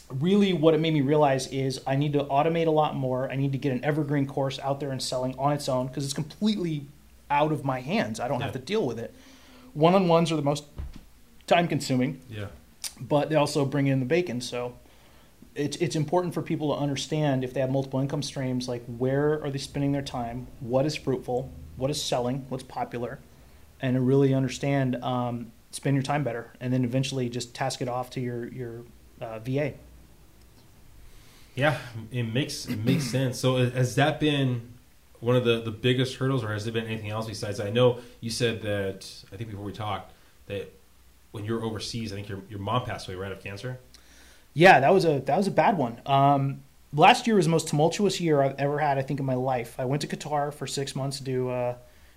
really 0.08 0.52
what 0.52 0.74
it 0.74 0.80
made 0.80 0.94
me 0.94 1.00
realize 1.00 1.46
is 1.48 1.80
I 1.86 1.96
need 1.96 2.12
to 2.14 2.24
automate 2.24 2.66
a 2.66 2.70
lot 2.70 2.94
more. 2.96 3.30
I 3.30 3.36
need 3.36 3.52
to 3.52 3.58
get 3.58 3.72
an 3.72 3.84
evergreen 3.84 4.26
course 4.26 4.58
out 4.60 4.80
there 4.80 4.90
and 4.90 5.02
selling 5.02 5.36
on 5.38 5.52
its 5.52 5.68
own 5.68 5.86
because 5.86 6.04
it's 6.04 6.14
completely 6.14 6.86
out 7.30 7.52
of 7.52 7.64
my 7.64 7.80
hands. 7.80 8.18
I 8.20 8.28
don't 8.28 8.40
have 8.40 8.52
to 8.52 8.58
deal 8.58 8.84
with 8.86 8.98
it. 8.98 9.14
One 9.74 9.94
on 9.94 10.08
ones 10.08 10.32
are 10.32 10.36
the 10.36 10.42
most 10.42 10.64
time 11.46 11.68
consuming, 11.68 12.20
Yeah. 12.28 12.46
but 13.00 13.28
they 13.30 13.36
also 13.36 13.64
bring 13.64 13.86
in 13.86 14.00
the 14.00 14.06
bacon. 14.06 14.40
So 14.40 14.74
it's 15.54 15.76
it's 15.78 15.96
important 15.96 16.34
for 16.34 16.42
people 16.42 16.74
to 16.74 16.80
understand 16.80 17.44
if 17.44 17.52
they 17.54 17.60
have 17.60 17.70
multiple 17.70 18.00
income 18.00 18.22
streams, 18.22 18.68
like 18.68 18.84
where 18.86 19.42
are 19.44 19.50
they 19.50 19.58
spending 19.58 19.92
their 19.92 20.02
time, 20.02 20.46
what 20.60 20.86
is 20.86 20.96
fruitful, 20.96 21.50
what 21.76 21.90
is 21.90 22.02
selling, 22.02 22.46
what's 22.48 22.62
popular, 22.64 23.18
and 23.80 23.94
to 23.94 24.00
really 24.00 24.34
understand 24.34 24.96
um, 25.04 25.52
spend 25.70 25.94
your 25.96 26.02
time 26.02 26.24
better, 26.24 26.52
and 26.60 26.72
then 26.72 26.84
eventually 26.84 27.28
just 27.28 27.54
task 27.54 27.80
it 27.80 27.88
off 27.88 28.10
to 28.10 28.20
your 28.20 28.46
your 28.48 28.82
uh, 29.20 29.38
VA. 29.40 29.74
Yeah, 31.54 31.78
it 32.10 32.22
makes 32.24 32.66
it 32.66 32.84
makes 32.84 33.04
sense. 33.10 33.38
So 33.38 33.56
has 33.56 33.94
that 33.96 34.20
been 34.20 34.70
one 35.20 35.36
of 35.36 35.44
the, 35.44 35.60
the 35.60 35.70
biggest 35.70 36.16
hurdles, 36.16 36.42
or 36.42 36.52
has 36.52 36.64
there 36.64 36.72
been 36.72 36.86
anything 36.86 37.10
else 37.10 37.26
besides? 37.26 37.60
I 37.60 37.70
know 37.70 38.00
you 38.20 38.30
said 38.30 38.62
that 38.62 39.06
I 39.32 39.36
think 39.36 39.50
before 39.50 39.64
we 39.64 39.72
talked 39.72 40.12
that 40.46 40.72
when 41.32 41.44
you 41.44 41.54
were 41.54 41.62
overseas, 41.62 42.12
I 42.12 42.16
think 42.16 42.28
your 42.28 42.40
your 42.48 42.58
mom 42.58 42.84
passed 42.84 43.08
away 43.08 43.16
right 43.16 43.32
of 43.32 43.42
cancer. 43.42 43.78
Yeah, 44.54 44.80
that 44.80 44.92
was 44.92 45.04
a 45.04 45.20
that 45.20 45.36
was 45.36 45.46
a 45.46 45.52
bad 45.52 45.76
one. 45.76 46.00
Um, 46.06 46.62
last 46.92 47.26
year 47.26 47.36
was 47.36 47.46
the 47.46 47.50
most 47.50 47.68
tumultuous 47.68 48.20
year 48.20 48.42
I've 48.42 48.58
ever 48.58 48.78
had. 48.78 48.98
I 48.98 49.02
think 49.02 49.20
in 49.20 49.26
my 49.26 49.34
life. 49.34 49.76
I 49.78 49.84
went 49.84 50.02
to 50.02 50.08
Qatar 50.08 50.52
for 50.52 50.66
six 50.66 50.96
months 50.96 51.18
to 51.18 51.24
do 51.24 51.50
uh, 51.50 51.74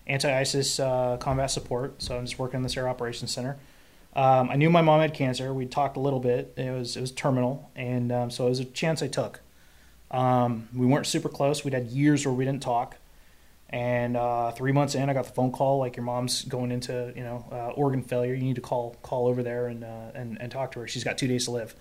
anti-ISIS 0.08 0.80
uh, 0.80 1.18
combat 1.18 1.52
support. 1.52 2.02
So 2.02 2.18
I'm 2.18 2.26
just 2.26 2.40
working 2.40 2.58
in 2.58 2.64
this 2.64 2.76
air 2.78 2.88
operations 2.88 3.32
center. 3.32 3.58
Um, 4.16 4.50
I 4.52 4.56
knew 4.56 4.70
my 4.70 4.82
mom 4.82 5.02
had 5.02 5.14
cancer. 5.14 5.54
We 5.54 5.66
talked 5.66 5.98
a 5.98 6.00
little 6.00 6.20
bit. 6.20 6.54
It 6.56 6.72
was 6.72 6.96
it 6.96 7.02
was 7.02 7.12
terminal, 7.12 7.72
and 7.76 8.12
um, 8.12 8.30
so 8.30 8.46
it 8.46 8.50
was 8.50 8.60
a 8.60 8.66
chance 8.66 9.02
I 9.02 9.08
took. 9.08 9.42
Um, 10.12 10.70
we 10.76 10.86
weren't 10.86 11.08
super 11.08 11.30
close. 11.30 11.64
We'd 11.64 11.74
had 11.74 11.88
years 11.88 12.26
where 12.26 12.34
we 12.34 12.46
didn't 12.46 12.62
talk. 12.62 12.98
And 13.70 14.16
uh, 14.16 14.52
three 14.52 14.72
months 14.72 14.94
in, 14.94 15.10
I 15.10 15.14
got 15.14 15.26
the 15.26 15.32
phone 15.32 15.52
call 15.52 15.80
like 15.80 15.96
your 15.98 16.06
mom's 16.06 16.44
going 16.44 16.72
into 16.72 17.12
you 17.16 17.24
know 17.24 17.46
uh, 17.52 17.70
organ 17.70 18.04
failure. 18.04 18.36
You 18.36 18.44
need 18.44 18.56
to 18.56 18.62
call 18.62 18.96
call 19.02 19.28
over 19.28 19.42
there 19.42 19.68
and, 19.68 19.84
uh, 19.84 20.12
and 20.14 20.40
and 20.40 20.52
talk 20.52 20.74
to 20.74 20.82
her. 20.82 20.88
She's 20.88 21.04
got 21.04 21.18
two 21.18 21.28
days 21.28 21.46
to 21.46 21.52
live. 21.52 21.76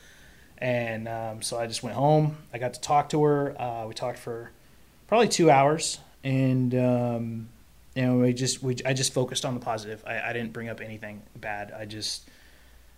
And 0.57 1.09
um, 1.09 1.43
so 1.43 1.59
I 1.59 1.67
just 1.67 1.83
went 1.83 1.97
home. 1.97 2.39
I 2.55 2.59
got 2.59 2.75
to 2.75 2.81
talk 2.81 3.11
to 3.11 3.23
her. 3.25 3.61
Uh, 3.61 3.87
we 3.89 3.95
talked 3.95 4.19
for 4.19 4.53
probably 5.07 5.29
two 5.29 5.51
hours, 5.51 5.99
and 6.25 6.75
um, 6.75 7.49
you 7.95 8.03
know 8.03 8.17
we 8.17 8.33
just 8.33 8.63
we 8.63 8.77
I 8.87 8.93
just 8.93 9.13
focused 9.13 9.45
on 9.45 9.55
the 9.55 9.61
positive. 9.61 10.03
I, 10.07 10.21
I 10.21 10.33
didn't 10.33 10.53
bring 10.53 10.69
up 10.69 10.81
anything 10.81 11.23
bad. 11.37 11.73
I 11.73 11.85
just 11.85 12.29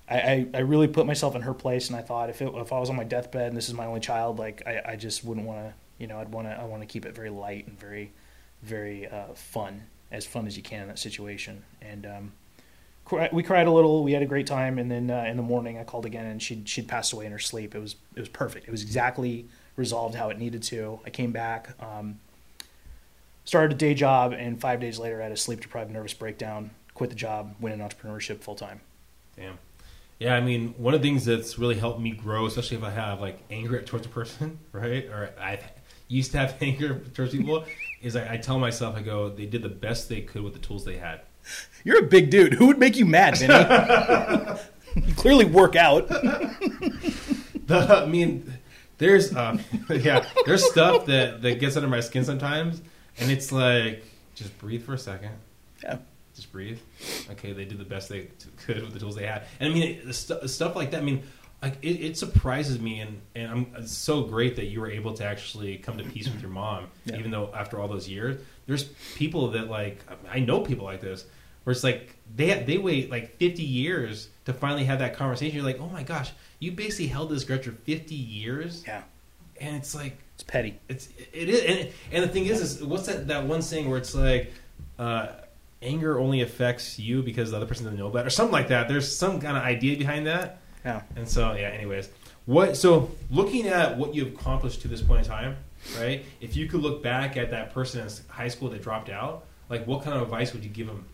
I, 0.09 0.19
I, 0.19 0.47
I 0.55 0.59
really 0.61 0.89
put 0.89 1.07
myself 1.07 1.35
in 1.35 1.43
her 1.43 1.55
place, 1.55 1.89
and 1.89 1.97
I 1.97 2.03
thought 2.03 2.31
if 2.31 2.43
it, 2.43 2.53
if 2.55 2.73
I 2.73 2.79
was 2.79 2.91
on 2.91 2.97
my 2.97 3.05
deathbed 3.05 3.49
and 3.49 3.57
this 3.57 3.69
is 3.69 3.75
my 3.75 3.87
only 3.87 4.01
child, 4.01 4.39
like 4.39 4.63
I, 4.67 4.83
I 4.93 4.97
just 4.97 5.25
wouldn't 5.25 5.47
want 5.47 5.61
to, 5.61 5.75
you 5.99 6.07
know, 6.07 6.19
I'd 6.19 6.31
want 6.31 6.47
to 6.47 6.53
I 6.53 6.65
want 6.65 6.83
to 6.83 6.87
keep 6.87 7.07
it 7.07 7.15
very 7.15 7.31
light 7.31 7.67
and 7.67 7.79
very, 7.79 8.13
very 8.63 9.09
uh, 9.09 9.35
fun, 9.35 9.83
as 10.13 10.27
fun 10.27 10.47
as 10.47 10.57
you 10.57 10.63
can 10.63 10.83
in 10.83 10.89
that 10.89 10.99
situation. 10.99 11.65
And 11.81 12.07
um, 12.07 12.33
we 13.33 13.43
cried 13.43 13.67
a 13.67 13.71
little. 13.71 14.05
We 14.05 14.13
had 14.13 14.23
a 14.23 14.27
great 14.27 14.47
time, 14.47 14.79
and 14.79 14.91
then 14.91 15.11
uh, 15.11 15.25
in 15.27 15.37
the 15.37 15.43
morning 15.43 15.79
I 15.79 15.85
called 15.85 16.07
again, 16.07 16.27
and 16.27 16.43
she'd 16.43 16.69
she'd 16.69 16.89
passed 16.89 17.13
away 17.13 17.27
in 17.27 17.33
her 17.33 17.39
sleep. 17.39 17.75
It 17.75 17.81
was 17.81 17.97
it 18.15 18.21
was 18.21 18.29
perfect. 18.29 18.69
It 18.69 18.71
was 18.71 18.83
exactly 18.83 19.49
resolved 19.77 20.15
how 20.15 20.29
it 20.29 20.39
needed 20.39 20.63
to. 20.65 21.01
I 21.05 21.11
came 21.11 21.33
back. 21.33 21.71
Um, 21.83 22.21
started 23.45 23.73
a 23.73 23.77
day 23.77 23.95
job, 23.95 24.33
and 24.33 24.61
five 24.61 24.81
days 24.81 24.99
later, 24.99 25.21
I 25.21 25.25
had 25.25 25.33
a 25.33 25.37
sleep 25.37 25.61
deprived 25.61 25.91
nervous 25.91 26.15
breakdown. 26.15 26.71
Quit 26.95 27.11
the 27.11 27.17
job, 27.17 27.55
went 27.61 27.81
in 27.81 27.87
entrepreneurship 27.87 28.41
full 28.41 28.55
time. 28.55 28.81
Damn. 29.37 29.59
Yeah, 30.19 30.37
I 30.37 30.41
mean, 30.41 30.75
one 30.79 30.95
of 30.95 31.03
the 31.03 31.09
things 31.09 31.25
that's 31.25 31.59
really 31.59 31.75
helped 31.75 32.01
me 32.01 32.13
grow, 32.13 32.47
especially 32.47 32.77
if 32.77 32.85
I 32.85 32.91
have 32.91 33.21
like 33.21 33.39
anger 33.51 33.81
towards 33.83 34.07
a 34.07 34.09
person, 34.09 34.59
right? 34.73 35.07
Or 35.07 35.31
I 35.41 35.61
used 36.09 36.33
to 36.33 36.39
have 36.39 36.57
anger 36.61 37.01
towards 37.15 37.33
people, 37.33 37.65
is 38.01 38.17
I, 38.17 38.35
I 38.35 38.37
tell 38.37 38.59
myself, 38.59 38.97
I 38.97 39.03
go, 39.03 39.29
they 39.29 39.47
did 39.47 39.63
the 39.63 39.69
best 39.69 40.09
they 40.09 40.21
could 40.21 40.43
with 40.43 40.53
the 40.53 40.61
tools 40.61 40.85
they 40.85 40.97
had. 40.97 41.23
You're 41.85 41.99
a 41.99 42.07
big 42.07 42.31
dude. 42.31 42.55
Who 42.55 42.69
would 42.69 42.79
make 42.79 42.97
you 42.97 43.05
mad, 43.05 43.37
Vinny? 43.37 43.53
you 45.07 45.15
clearly 45.15 45.45
work 45.45 45.77
out. 45.77 46.09
The, 47.67 48.03
I 48.05 48.07
mean, 48.07 48.53
there's 48.99 49.35
uh, 49.35 49.59
yeah, 49.91 50.27
there's 50.47 50.65
stuff 50.71 51.07
that 51.07 51.43
that 51.43 51.61
gets 51.61 51.77
under 51.77 51.89
my 51.89 52.01
skin 52.01 52.25
sometimes, 52.25 52.81
and 53.19 53.31
it's 53.31 53.53
like 53.53 54.05
just 54.35 54.57
breathe 54.59 54.85
for 54.85 54.95
a 54.95 54.99
second, 54.99 55.33
Yeah. 55.83 55.99
just 56.35 56.51
breathe. 56.53 56.79
Okay, 57.31 57.53
they 57.53 57.65
did 57.65 57.79
the 57.79 57.85
best 57.85 58.09
they 58.09 58.29
could 58.67 58.83
with 58.83 58.93
the 58.93 58.99
tools 59.01 59.15
they 59.17 59.27
had, 59.27 59.45
and 59.61 59.71
I 59.71 59.75
mean, 59.75 59.83
it, 60.09 60.13
stu- 60.15 60.47
stuff 60.49 60.75
like 60.77 60.91
that. 60.93 61.01
I 61.01 61.05
mean, 61.05 61.23
like 61.63 61.79
it, 61.83 62.01
it 62.01 62.17
surprises 62.19 62.81
me, 62.81 63.01
and 63.01 63.21
and 63.35 63.51
I'm 63.51 63.67
it's 63.79 63.93
so 63.93 64.23
great 64.23 64.57
that 64.57 64.67
you 64.67 64.81
were 64.81 64.91
able 64.91 65.15
to 65.15 65.25
actually 65.25 65.77
come 65.79 65.97
to 65.99 66.05
peace 66.05 66.29
with 66.29 66.41
your 66.43 66.51
mom, 66.63 66.89
Yeah. 67.07 67.19
even 67.19 67.31
though 67.31 67.51
after 67.55 67.79
all 67.81 67.89
those 67.89 68.09
years, 68.09 68.41
there's 68.67 68.85
people 69.15 69.49
that 69.53 69.69
like 69.71 70.01
I 70.31 70.41
know 70.41 70.61
people 70.61 70.85
like 70.85 71.01
this. 71.01 71.25
Where 71.63 71.73
it's 71.73 71.83
like 71.83 72.15
they 72.37 72.63
they 72.65 72.77
wait 72.77 73.11
like 73.11 73.39
50 73.39 73.63
years 73.63 74.29
to 74.45 74.53
finally 74.53 74.85
have 74.85 74.99
that 74.99 75.15
conversation. 75.17 75.57
You're 75.57 75.65
like, 75.65 75.81
oh 75.81 75.89
my 75.89 76.03
gosh, 76.03 76.31
you 76.59 76.73
basically 76.73 77.07
held 77.07 77.31
this 77.31 77.43
grudge 77.45 77.65
for 77.65 77.73
50 77.73 78.15
years, 78.15 78.85
Yeah. 78.87 79.03
and 79.59 79.75
it's 79.77 79.95
like 79.95 80.19
It's 80.35 80.43
petty. 80.43 80.79
it's 80.89 81.09
it 81.33 81.49
is 81.49 81.63
and, 81.63 81.89
and 82.13 82.25
the 82.25 82.29
thing 82.29 82.47
is 82.47 82.61
is 82.61 82.83
what's 82.85 83.07
that 83.07 83.29
that 83.29 83.47
one 83.47 83.63
saying 83.63 83.89
where 83.89 83.99
it's 83.99 84.15
like 84.15 84.53
uh 84.99 85.29
anger 85.81 86.19
only 86.19 86.41
affects 86.43 86.99
you 86.99 87.23
because 87.23 87.51
the 87.51 87.57
other 87.57 87.67
person 87.67 87.85
doesn't 87.85 87.99
know 87.99 88.09
about 88.09 88.25
it 88.25 88.27
or 88.27 88.31
something 88.31 88.53
like 88.53 88.69
that 88.69 88.89
there's 88.89 89.15
some 89.17 89.41
kind 89.41 89.57
of 89.57 89.63
idea 89.63 89.97
behind 89.97 90.27
that 90.27 90.59
Yeah. 90.85 91.03
and 91.15 91.29
so 91.29 91.53
yeah 91.53 91.69
anyways 91.69 92.09
what 92.47 92.77
so 92.77 93.11
looking 93.31 93.69
at 93.69 93.97
what 93.97 94.15
you've 94.15 94.35
accomplished 94.35 94.83
to 94.83 94.89
this 94.89 95.01
point 95.03 95.21
in 95.25 95.31
time 95.31 95.57
right 95.99 96.25
if 96.41 96.57
you 96.57 96.67
could 96.69 96.81
look 96.81 97.03
back 97.03 97.37
at 97.37 97.51
that 97.53 97.73
person 97.73 98.01
in 98.01 98.09
high 98.29 98.49
school 98.49 98.71
that 98.71 98.83
dropped 98.83 99.11
out 99.11 99.45
like 99.69 99.87
what 99.87 100.03
kind 100.03 100.17
of 100.17 100.23
advice 100.23 100.53
would 100.53 100.65
you 100.65 100.71
give 100.71 100.87
them 100.89 101.05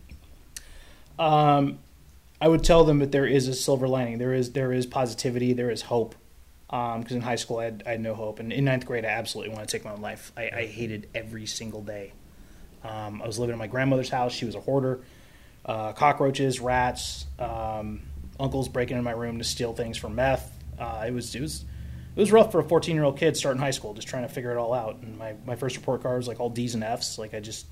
Um, 1.19 1.77
I 2.39 2.47
would 2.47 2.63
tell 2.63 2.83
them 2.85 2.99
that 2.99 3.11
there 3.11 3.27
is 3.27 3.47
a 3.47 3.53
silver 3.53 3.87
lining. 3.87 4.17
There 4.17 4.33
is 4.33 4.53
there 4.53 4.73
is 4.73 4.85
positivity. 4.87 5.53
There 5.53 5.69
is 5.69 5.83
hope. 5.83 6.15
Because 6.71 7.11
in 7.11 7.21
high 7.21 7.35
school 7.35 7.59
I 7.59 7.65
had, 7.65 7.83
I 7.85 7.91
had 7.91 8.01
no 8.01 8.15
hope, 8.15 8.39
and 8.39 8.51
in 8.51 8.63
ninth 8.63 8.85
grade 8.85 9.03
I 9.03 9.09
absolutely 9.09 9.53
wanted 9.53 9.67
to 9.67 9.77
take 9.77 9.83
my 9.83 9.91
own 9.91 10.01
life. 10.01 10.31
I, 10.37 10.49
I 10.53 10.65
hated 10.65 11.09
every 11.13 11.45
single 11.45 11.81
day. 11.81 12.13
Um, 12.83 13.21
I 13.21 13.27
was 13.27 13.37
living 13.37 13.53
in 13.53 13.59
my 13.59 13.67
grandmother's 13.67 14.09
house. 14.09 14.31
She 14.31 14.45
was 14.45 14.55
a 14.55 14.61
hoarder. 14.61 15.01
Uh, 15.63 15.91
cockroaches, 15.93 16.59
rats, 16.59 17.27
um, 17.37 18.01
uncles 18.39 18.67
breaking 18.67 18.97
in 18.97 19.03
my 19.03 19.11
room 19.11 19.37
to 19.37 19.43
steal 19.43 19.73
things 19.73 19.97
for 19.97 20.09
meth. 20.09 20.57
Uh, 20.79 21.03
it 21.07 21.11
was 21.11 21.35
it 21.35 21.41
was 21.41 21.65
it 22.15 22.19
was 22.19 22.31
rough 22.31 22.51
for 22.51 22.59
a 22.59 22.63
14 22.63 22.95
year 22.95 23.03
old 23.03 23.17
kid 23.17 23.37
starting 23.37 23.61
high 23.61 23.71
school, 23.71 23.93
just 23.93 24.07
trying 24.07 24.23
to 24.23 24.33
figure 24.33 24.51
it 24.51 24.57
all 24.57 24.73
out. 24.73 24.97
And 25.03 25.17
my, 25.17 25.35
my 25.45 25.55
first 25.55 25.75
report 25.75 26.01
card 26.01 26.17
was 26.17 26.27
like 26.27 26.39
all 26.39 26.49
D's 26.49 26.73
and 26.73 26.83
F's. 26.83 27.19
Like 27.19 27.33
I 27.33 27.39
just 27.41 27.67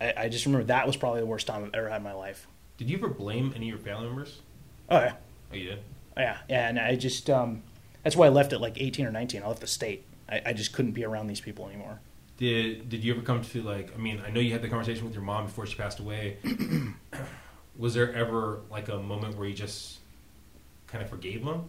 I, 0.00 0.14
I 0.16 0.28
just 0.28 0.46
remember 0.46 0.66
that 0.66 0.86
was 0.86 0.96
probably 0.96 1.20
the 1.20 1.26
worst 1.26 1.46
time 1.46 1.64
I've 1.64 1.74
ever 1.74 1.88
had 1.88 1.96
in 1.98 2.04
my 2.04 2.12
life. 2.14 2.46
did 2.76 2.88
you 2.88 2.96
ever 2.96 3.08
blame 3.08 3.52
any 3.54 3.68
of 3.70 3.76
your 3.76 3.84
family 3.84 4.06
members 4.06 4.40
Oh 4.88 4.98
yeah. 4.98 5.14
oh 5.52 5.54
you 5.56 5.64
did 5.70 5.78
Yeah, 6.16 6.38
yeah, 6.48 6.68
and 6.68 6.78
I 6.78 6.94
just 6.96 7.28
um, 7.28 7.62
that's 8.02 8.16
why 8.16 8.26
I 8.26 8.28
left 8.30 8.52
at 8.52 8.60
like 8.60 8.80
18 8.80 9.06
or 9.06 9.10
19. 9.10 9.42
I 9.42 9.46
left 9.48 9.60
the 9.60 9.66
state. 9.66 10.04
I, 10.28 10.40
I 10.46 10.52
just 10.52 10.72
couldn't 10.72 10.92
be 10.92 11.04
around 11.04 11.26
these 11.26 11.40
people 11.40 11.66
anymore. 11.68 12.00
Did 12.36 12.88
did 12.88 13.02
you 13.02 13.12
ever 13.14 13.22
come 13.22 13.42
to 13.42 13.62
like? 13.62 13.92
I 13.94 13.98
mean, 13.98 14.22
I 14.24 14.30
know 14.30 14.40
you 14.40 14.52
had 14.52 14.62
the 14.62 14.68
conversation 14.68 15.04
with 15.04 15.14
your 15.14 15.22
mom 15.24 15.46
before 15.46 15.66
she 15.66 15.76
passed 15.76 15.98
away. 15.98 16.36
Was 17.76 17.94
there 17.94 18.12
ever 18.14 18.60
like 18.70 18.88
a 18.88 18.98
moment 18.98 19.36
where 19.36 19.46
you 19.46 19.54
just 19.54 19.98
kind 20.86 21.02
of 21.02 21.10
forgave 21.10 21.44
them? 21.44 21.64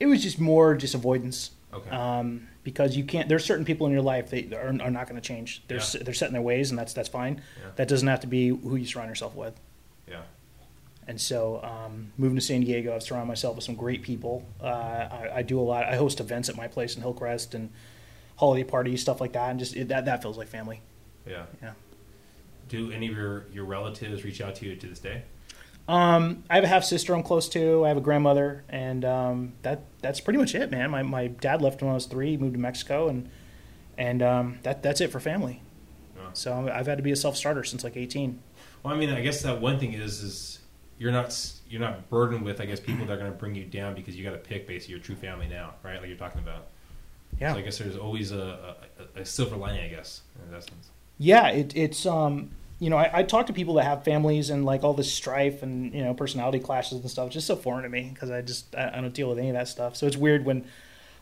It 0.00 0.06
was 0.06 0.22
just 0.22 0.40
more 0.40 0.74
just 0.74 0.94
avoidance. 0.94 1.50
Okay. 1.72 1.90
Um, 1.90 2.48
because 2.64 2.96
you 2.96 3.04
can't. 3.04 3.28
There's 3.28 3.44
certain 3.44 3.64
people 3.64 3.86
in 3.86 3.92
your 3.92 4.02
life 4.02 4.30
that 4.30 4.52
are, 4.52 4.68
are 4.68 4.90
not 4.90 5.08
going 5.08 5.14
to 5.14 5.20
change. 5.20 5.62
They're 5.68 5.78
Yeah. 5.78 5.82
s 5.82 5.96
they're 6.00 6.14
set 6.14 6.26
in 6.28 6.32
their 6.32 6.42
ways, 6.42 6.70
and 6.70 6.78
that's 6.78 6.92
that's 6.92 7.08
fine. 7.08 7.40
Yeah. 7.60 7.70
That 7.76 7.88
doesn't 7.88 8.08
have 8.08 8.20
to 8.20 8.26
be 8.26 8.48
who 8.48 8.76
you 8.76 8.84
surround 8.86 9.08
yourself 9.08 9.34
with. 9.34 9.54
yeah. 10.08 10.22
And 11.06 11.20
so, 11.20 11.60
um, 11.62 12.12
moving 12.16 12.36
to 12.36 12.40
San 12.40 12.60
Diego, 12.60 12.94
I've 12.94 13.02
surrounded 13.02 13.26
myself 13.26 13.56
with 13.56 13.64
some 13.64 13.74
great 13.74 14.02
people. 14.02 14.46
Uh, 14.60 14.66
I, 14.66 15.30
I 15.36 15.42
do 15.42 15.58
a 15.58 15.62
lot. 15.62 15.84
I 15.84 15.96
host 15.96 16.20
events 16.20 16.48
at 16.48 16.56
my 16.56 16.68
place 16.68 16.94
in 16.94 17.02
Hillcrest 17.02 17.54
and 17.54 17.70
holiday 18.36 18.64
parties, 18.64 19.00
stuff 19.00 19.20
like 19.20 19.32
that, 19.32 19.50
and 19.50 19.58
just 19.58 19.74
it, 19.76 19.88
that 19.88 20.04
that 20.04 20.22
feels 20.22 20.38
like 20.38 20.48
family. 20.48 20.80
Yeah. 21.26 21.44
Yeah. 21.60 21.72
Do 22.68 22.92
any 22.92 23.08
of 23.08 23.16
your 23.16 23.46
your 23.52 23.64
relatives 23.64 24.24
reach 24.24 24.40
out 24.40 24.54
to 24.56 24.66
you 24.66 24.76
to 24.76 24.86
this 24.86 25.00
day? 25.00 25.22
Um, 25.88 26.44
I 26.48 26.54
have 26.54 26.64
a 26.64 26.68
half 26.68 26.84
sister 26.84 27.14
I'm 27.14 27.22
close 27.24 27.48
to. 27.50 27.84
I 27.84 27.88
have 27.88 27.96
a 27.96 28.02
grandmother, 28.02 28.64
and 28.68 29.04
um, 29.04 29.52
that 29.62 29.82
that's 30.00 30.20
pretty 30.20 30.38
much 30.38 30.54
it, 30.54 30.70
man. 30.70 30.90
My 30.90 31.02
my 31.02 31.26
dad 31.26 31.60
left 31.60 31.82
when 31.82 31.90
I 31.90 31.94
was 31.94 32.06
three. 32.06 32.36
Moved 32.36 32.54
to 32.54 32.60
Mexico, 32.60 33.08
and 33.08 33.28
and 33.98 34.22
um, 34.22 34.58
that 34.62 34.82
that's 34.82 35.00
it 35.00 35.10
for 35.10 35.20
family. 35.20 35.62
No. 36.16 36.22
So 36.32 36.70
I've 36.72 36.86
had 36.86 36.98
to 36.98 37.02
be 37.02 37.10
a 37.10 37.16
self 37.16 37.36
starter 37.36 37.64
since 37.64 37.82
like 37.82 37.96
18. 37.96 38.38
Well, 38.82 38.94
I 38.94 38.96
mean, 38.96 39.10
I 39.10 39.20
guess 39.20 39.42
that 39.42 39.60
one 39.60 39.78
thing 39.78 39.92
is 39.92 40.22
is 40.22 40.58
you're 41.02 41.10
not 41.10 41.36
you're 41.68 41.80
not 41.80 42.08
burdened 42.08 42.44
with 42.44 42.60
I 42.60 42.64
guess 42.64 42.78
people 42.78 43.04
that 43.06 43.12
are 43.12 43.18
going 43.18 43.32
to 43.32 43.36
bring 43.36 43.56
you 43.56 43.64
down 43.64 43.94
because 43.94 44.14
you 44.16 44.22
got 44.22 44.30
to 44.30 44.38
pick 44.38 44.68
basically 44.68 44.92
your 44.94 45.02
true 45.02 45.16
family 45.16 45.48
now, 45.48 45.74
right? 45.82 45.98
Like 45.98 46.08
you're 46.08 46.16
talking 46.16 46.40
about. 46.40 46.68
Yeah, 47.40 47.54
So 47.54 47.58
I 47.58 47.62
guess 47.62 47.78
there's 47.78 47.96
always 47.96 48.30
a, 48.30 48.76
a, 49.16 49.20
a 49.22 49.24
silver 49.24 49.56
lining, 49.56 49.82
I 49.82 49.88
guess, 49.88 50.20
in 50.44 50.52
that 50.52 50.62
sense. 50.62 50.90
yeah. 51.18 51.48
It, 51.48 51.74
it's 51.74 52.06
um, 52.06 52.50
you 52.78 52.88
know, 52.90 52.98
I, 52.98 53.20
I 53.20 53.22
talk 53.24 53.46
to 53.46 53.52
people 53.52 53.74
that 53.74 53.84
have 53.84 54.04
families 54.04 54.50
and 54.50 54.64
like 54.64 54.84
all 54.84 54.94
this 54.94 55.12
strife 55.12 55.62
and 55.62 55.92
you 55.92 56.04
know 56.04 56.14
personality 56.14 56.60
clashes 56.60 57.00
and 57.00 57.10
stuff. 57.10 57.26
It's 57.26 57.34
just 57.34 57.46
so 57.48 57.56
foreign 57.56 57.82
to 57.82 57.88
me 57.88 58.10
because 58.14 58.30
I 58.30 58.42
just 58.42 58.74
I, 58.76 58.98
I 58.98 59.00
don't 59.00 59.14
deal 59.14 59.28
with 59.28 59.38
any 59.38 59.48
of 59.48 59.54
that 59.54 59.66
stuff. 59.66 59.96
So 59.96 60.06
it's 60.06 60.16
weird 60.16 60.44
when 60.44 60.66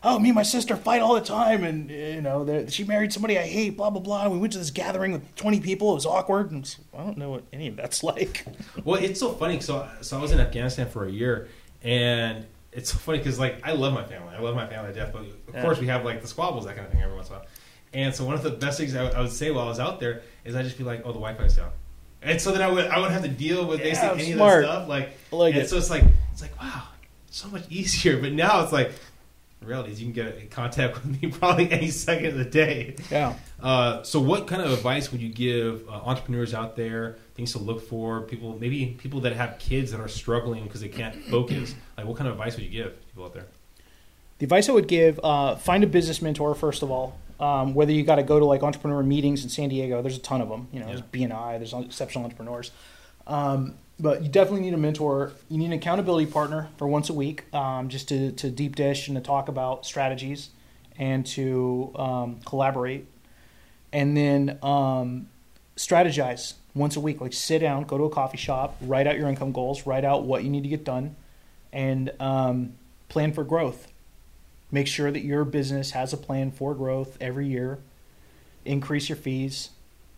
oh, 0.03 0.17
me 0.19 0.29
and 0.29 0.35
my 0.35 0.43
sister 0.43 0.75
fight 0.75 1.01
all 1.01 1.13
the 1.15 1.21
time, 1.21 1.63
and 1.63 1.89
you 1.89 2.21
know, 2.21 2.65
she 2.67 2.83
married 2.83 3.13
somebody 3.13 3.37
I 3.37 3.43
hate, 3.47 3.77
blah 3.77 3.89
blah 3.89 4.01
blah. 4.01 4.27
We 4.29 4.37
went 4.37 4.53
to 4.53 4.59
this 4.59 4.71
gathering 4.71 5.11
with 5.13 5.35
twenty 5.35 5.59
people. 5.59 5.91
It 5.91 5.95
was 5.95 6.05
awkward, 6.05 6.51
and 6.51 6.63
it's- 6.63 6.79
I 6.97 7.03
don't 7.03 7.17
know 7.17 7.29
what 7.29 7.43
any 7.53 7.67
of 7.67 7.75
that's 7.75 8.03
like. 8.11 8.45
Well, 8.83 9.01
it's 9.03 9.19
so 9.19 9.33
funny. 9.33 9.59
So, 9.59 9.87
so 10.01 10.17
I 10.17 10.21
was 10.21 10.31
in 10.31 10.39
Afghanistan 10.39 10.89
for 10.89 11.05
a 11.05 11.11
year, 11.11 11.49
and 11.83 12.45
it's 12.71 12.91
so 12.91 12.97
funny 12.97 13.17
because 13.19 13.39
like 13.39 13.65
I 13.67 13.73
love 13.73 13.93
my 13.93 14.03
family. 14.03 14.33
I 14.35 14.39
love 14.41 14.55
my 14.55 14.67
family 14.67 14.93
to 14.93 14.99
death, 14.99 15.11
but 15.13 15.21
of 15.23 15.35
Yeah. 15.53 15.61
course 15.61 15.79
we 15.79 15.87
have 15.87 16.05
like 16.05 16.21
the 16.21 16.27
squabbles, 16.27 16.65
that 16.65 16.75
kind 16.75 16.87
of 16.87 16.93
thing, 16.93 17.01
every 17.01 17.15
once 17.15 17.27
in 17.29 17.35
a 17.35 17.37
while. 17.39 17.47
And 17.93 18.15
so 18.15 18.23
one 18.23 18.35
of 18.35 18.43
the 18.43 18.51
best 18.51 18.77
things 18.79 18.95
I 18.95 19.03
would- 19.03 19.13
I 19.13 19.21
would 19.21 19.31
say 19.31 19.51
while 19.51 19.65
I 19.65 19.69
was 19.69 19.79
out 19.79 19.99
there 19.99 20.21
is 20.45 20.55
I 20.55 20.63
just 20.63 20.77
be 20.77 20.83
like, 20.85 20.99
"Oh, 21.03 21.11
the 21.11 21.19
Wi-Fi's 21.19 21.57
down," 21.57 21.71
and 22.21 22.39
so 22.39 22.51
then 22.53 22.61
I 22.61 22.67
would 22.71 22.85
I 22.87 22.99
would 22.99 23.11
have 23.11 23.23
to 23.23 23.27
deal 23.27 23.65
with 23.67 23.79
Yeah, 23.79 23.85
basically 23.85 24.23
any 24.23 24.33
smart. 24.33 24.63
of 24.63 24.69
that 24.69 24.75
stuff. 24.77 24.87
Like, 24.89 25.17
I 25.31 25.35
like 25.35 25.53
and 25.55 25.63
it. 25.63 25.69
so 25.69 25.75
it's 25.77 25.89
like 25.89 26.03
it's 26.31 26.41
like 26.41 26.59
wow, 26.61 26.83
so 27.29 27.49
much 27.49 27.63
easier. 27.69 28.19
But 28.19 28.31
now 28.33 28.63
it's 28.63 28.71
like. 28.71 28.91
The 29.61 29.67
Reality 29.67 29.91
is, 29.91 30.01
you 30.01 30.11
can 30.11 30.13
get 30.13 30.37
in 30.37 30.47
contact 30.49 30.95
with 31.05 31.21
me 31.21 31.29
probably 31.29 31.71
any 31.71 31.89
second 31.89 32.25
of 32.27 32.35
the 32.37 32.45
day. 32.45 32.95
Yeah. 33.11 33.35
Uh, 33.61 34.01
so, 34.03 34.19
what 34.19 34.47
kind 34.47 34.61
of 34.61 34.71
advice 34.73 35.11
would 35.11 35.21
you 35.21 35.29
give 35.29 35.87
uh, 35.87 35.91
entrepreneurs 35.93 36.53
out 36.53 36.75
there? 36.75 37.17
Things 37.35 37.51
to 37.53 37.59
look 37.59 37.87
for, 37.87 38.21
people 38.21 38.57
maybe 38.59 38.87
people 38.97 39.21
that 39.21 39.33
have 39.33 39.59
kids 39.59 39.91
that 39.91 39.99
are 40.01 40.07
struggling 40.07 40.63
because 40.63 40.81
they 40.81 40.87
can't 40.89 41.15
focus. 41.25 41.75
Like, 41.97 42.07
what 42.07 42.17
kind 42.17 42.27
of 42.27 42.33
advice 42.33 42.55
would 42.55 42.63
you 42.65 42.71
give 42.71 43.07
people 43.09 43.25
out 43.25 43.33
there? 43.33 43.45
The 44.39 44.45
advice 44.45 44.67
I 44.67 44.71
would 44.73 44.87
give: 44.87 45.19
uh, 45.23 45.55
find 45.57 45.83
a 45.83 45.87
business 45.87 46.21
mentor 46.21 46.55
first 46.55 46.81
of 46.81 46.89
all. 46.89 47.17
Um, 47.39 47.73
whether 47.73 47.91
you 47.91 48.03
got 48.03 48.15
to 48.17 48.23
go 48.23 48.37
to 48.39 48.45
like 48.45 48.61
entrepreneur 48.63 49.01
meetings 49.03 49.43
in 49.43 49.49
San 49.49 49.69
Diego, 49.69 50.01
there's 50.01 50.17
a 50.17 50.21
ton 50.21 50.41
of 50.41 50.49
them. 50.49 50.67
You 50.71 50.79
know, 50.79 50.87
Yeah. 50.87 50.93
there's 50.93 51.01
BNI, 51.29 51.57
there's 51.57 51.73
exceptional 51.73 52.23
entrepreneurs. 52.25 52.69
Um, 53.27 53.75
but 54.01 54.23
you 54.23 54.29
definitely 54.29 54.61
need 54.61 54.73
a 54.73 54.77
mentor. 54.77 55.31
You 55.47 55.59
need 55.59 55.67
an 55.67 55.73
accountability 55.73 56.31
partner 56.31 56.69
for 56.77 56.87
once 56.87 57.09
a 57.09 57.13
week, 57.13 57.53
um, 57.53 57.89
just 57.89 58.09
to, 58.09 58.31
to 58.33 58.49
deep 58.49 58.75
dish 58.75 59.07
and 59.07 59.15
to 59.15 59.21
talk 59.21 59.47
about 59.47 59.85
strategies 59.85 60.49
and 60.97 61.25
to 61.27 61.91
um, 61.95 62.39
collaborate. 62.45 63.05
And 63.93 64.17
then 64.17 64.57
um, 64.63 65.27
strategize 65.75 66.53
once 66.73 66.95
a 66.95 66.99
week. 66.99 67.21
Like 67.21 67.33
sit 67.33 67.59
down, 67.59 67.83
go 67.83 67.97
to 67.97 68.05
a 68.05 68.09
coffee 68.09 68.37
shop, 68.37 68.75
write 68.81 69.05
out 69.05 69.17
your 69.17 69.29
income 69.29 69.51
goals, 69.51 69.85
write 69.85 70.03
out 70.03 70.23
what 70.23 70.43
you 70.43 70.49
need 70.49 70.63
to 70.63 70.69
get 70.69 70.83
done, 70.83 71.15
and 71.71 72.11
um, 72.19 72.73
plan 73.07 73.33
for 73.33 73.43
growth. 73.43 73.91
Make 74.71 74.87
sure 74.87 75.11
that 75.11 75.21
your 75.21 75.43
business 75.43 75.91
has 75.91 76.13
a 76.13 76.17
plan 76.17 76.51
for 76.51 76.73
growth 76.73 77.17
every 77.21 77.47
year. 77.47 77.79
Increase 78.63 79.09
your 79.09 79.17
fees, 79.17 79.69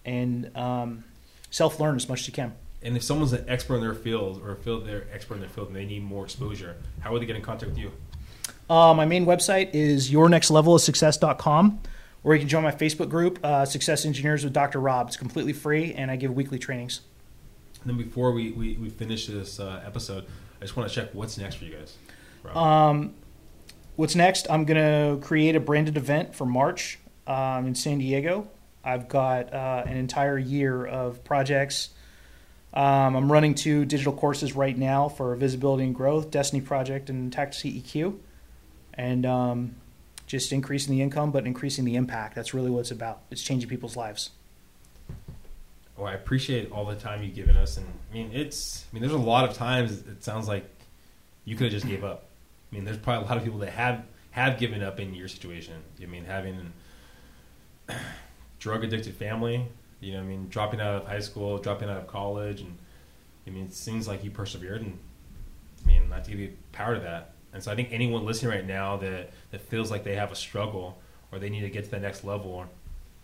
and 0.06 0.56
um, 0.56 1.04
self 1.50 1.80
learn 1.80 1.96
as 1.96 2.08
much 2.08 2.22
as 2.22 2.28
you 2.28 2.34
can. 2.34 2.54
And 2.84 2.98
if 2.98 3.04
someone's 3.04 3.34
an 3.34 3.46
expert 3.48 3.76
in 3.76 3.82
their 3.82 3.94
field 3.94 4.42
or 4.44 4.52
a 4.52 4.56
field 4.56 4.86
they're 4.86 5.08
expert 5.14 5.36
in 5.36 5.40
their 5.40 5.50
field 5.50 5.68
and 5.68 5.76
they 5.76 5.86
need 5.86 6.04
more 6.04 6.24
exposure, 6.26 6.76
how 7.00 7.12
would 7.12 7.22
they 7.22 7.26
get 7.26 7.36
in 7.36 7.42
contact 7.42 7.72
with 7.72 7.80
you? 7.80 7.92
Uh, 8.70 8.94
my 8.94 9.06
main 9.06 9.26
website 9.26 9.70
is 9.74 10.12
yournextlevelofsuccess.com, 10.12 11.80
or 12.24 12.34
you 12.34 12.40
can 12.40 12.50
join 12.50 12.64
my 12.64 12.72
Facebook 12.72 13.10
group, 13.10 13.40
uh, 13.44 13.66
Success 13.66 14.06
Engineers 14.06 14.44
with 14.44 14.54
Dr. 14.54 14.80
Rob. 14.80 15.08
It's 15.08 15.18
completely 15.18 15.54
free, 15.54 15.94
and 15.94 16.10
I 16.10 16.16
give 16.16 16.34
weekly 16.34 16.60
trainings. 16.60 17.02
And 17.82 17.90
then 17.90 17.98
before 17.98 18.32
we, 18.32 18.52
we, 18.52 18.74
we 18.78 18.90
finish 18.90 19.28
this 19.28 19.60
uh, 19.60 19.82
episode, 19.86 20.26
I 20.60 20.62
just 20.62 20.76
want 20.78 20.90
to 20.90 20.96
check 20.96 21.10
what's 21.14 21.38
next 21.38 21.56
for 21.56 21.66
you 21.66 21.76
guys. 21.76 21.98
Rob? 22.44 22.56
Um, 22.58 23.14
what's 23.96 24.16
next? 24.16 24.48
I'm 24.50 24.66
going 24.66 24.78
to 24.78 25.26
create 25.26 25.56
a 25.56 25.60
branded 25.60 25.98
event 25.98 26.34
for 26.34 26.46
March 26.46 27.00
um, 27.28 27.68
in 27.68 27.76
San 27.76 27.98
Diego. 27.98 28.48
I've 28.84 29.08
got 29.08 29.54
uh, 29.54 29.84
an 29.86 29.98
entire 29.98 30.38
year 30.38 30.86
of 30.86 31.24
projects. 31.24 31.90
Um, 32.74 33.16
I'm 33.16 33.32
running 33.32 33.54
two 33.54 33.86
digital 33.86 34.14
courses 34.14 34.56
right 34.56 34.76
now 34.76 35.08
for 35.08 35.36
visibility 35.36 35.84
and 35.84 35.94
growth, 35.94 36.32
Destiny 36.32 36.62
Project 36.62 37.10
and 37.10 37.32
Tax 37.32 37.58
CEQ, 37.58 38.18
and 38.96 39.26
um, 39.26 39.76
just 40.26 40.52
increasing 40.52 40.96
the 40.96 41.02
income, 41.04 41.32
but 41.32 41.46
increasing 41.46 41.86
the 41.86 41.96
impact. 41.96 42.34
That's 42.34 42.54
really 42.54 42.72
what 42.72 42.80
it's 42.80 42.92
about. 42.92 43.22
It's 43.30 43.44
changing 43.44 43.70
people's 43.70 43.96
lives. 43.96 44.32
Well, 45.96 46.08
I 46.08 46.14
appreciate 46.14 46.72
all 46.72 46.86
the 46.86 46.96
time 46.96 47.22
you've 47.22 47.36
given 47.36 47.56
us, 47.56 47.78
and 47.78 47.86
I 48.10 48.14
mean, 48.14 48.32
it's. 48.34 48.86
I 48.92 48.96
mean, 48.96 49.02
there's 49.02 49.14
a 49.14 49.18
lot 49.18 49.48
of 49.48 49.56
times 49.56 49.92
it 50.08 50.24
sounds 50.24 50.48
like 50.48 50.66
you 51.46 51.56
could 51.56 51.66
have 51.66 51.74
just 51.74 51.88
gave 51.88 52.04
up. 52.04 52.26
I 52.72 52.76
mean, 52.76 52.86
there's 52.86 52.98
probably 52.98 53.26
a 53.26 53.30
lot 53.30 53.38
of 53.38 53.44
people 53.44 53.60
that 53.60 53.70
have 53.70 54.04
have 54.32 54.58
given 54.58 54.82
up 54.82 55.00
in 55.00 55.14
your 55.14 55.28
situation. 55.28 55.76
I 56.02 56.08
mean, 56.08 56.26
having 56.26 56.74
drug 58.60 58.84
addicted 58.84 59.16
family, 59.16 59.68
you 60.04 60.14
know, 60.14 60.20
I 60.20 60.24
mean, 60.24 60.48
dropping 60.50 60.82
out 60.82 60.96
of 60.96 61.08
high 61.08 61.20
school, 61.20 61.58
dropping 61.58 61.90
out 61.90 61.98
of 61.98 62.08
college, 62.08 62.62
and 62.62 62.78
I 63.48 63.50
mean, 63.50 63.66
it 63.66 63.74
seems 63.74 64.08
like 64.08 64.24
you 64.24 64.32
persevered, 64.32 64.82
and 64.82 65.00
I 65.84 65.88
mean, 65.88 66.10
not 66.10 66.26
to 66.26 66.32
give 66.32 66.40
you 66.40 66.54
power 66.72 66.96
to 66.96 67.02
that. 67.02 67.32
And 67.54 67.64
so, 67.64 67.72
I 67.72 67.76
think 67.76 67.90
anyone 67.92 68.26
listening 68.26 68.52
right 68.52 68.66
now 68.66 68.98
that 68.98 69.32
that 69.52 69.62
feels 69.62 69.90
like 69.90 70.04
they 70.04 70.16
have 70.16 70.32
a 70.32 70.36
struggle 70.36 70.98
or 71.32 71.40
they 71.40 71.50
need 71.50 71.62
to 71.62 71.70
get 71.70 71.86
to 71.86 71.92
the 71.92 72.00
next 72.00 72.24
level. 72.24 72.66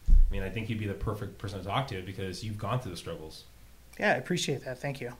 I 0.07 0.31
mean, 0.31 0.41
I 0.41 0.49
think 0.49 0.69
you'd 0.69 0.79
be 0.79 0.87
the 0.87 0.93
perfect 0.93 1.37
person 1.37 1.59
to 1.59 1.65
talk 1.65 1.87
to 1.89 2.01
because 2.01 2.43
you've 2.43 2.57
gone 2.57 2.79
through 2.79 2.91
the 2.91 2.97
struggles. 2.97 3.43
Yeah, 3.99 4.13
I 4.13 4.15
appreciate 4.15 4.63
that. 4.65 4.79
Thank 4.79 5.01
you. 5.01 5.13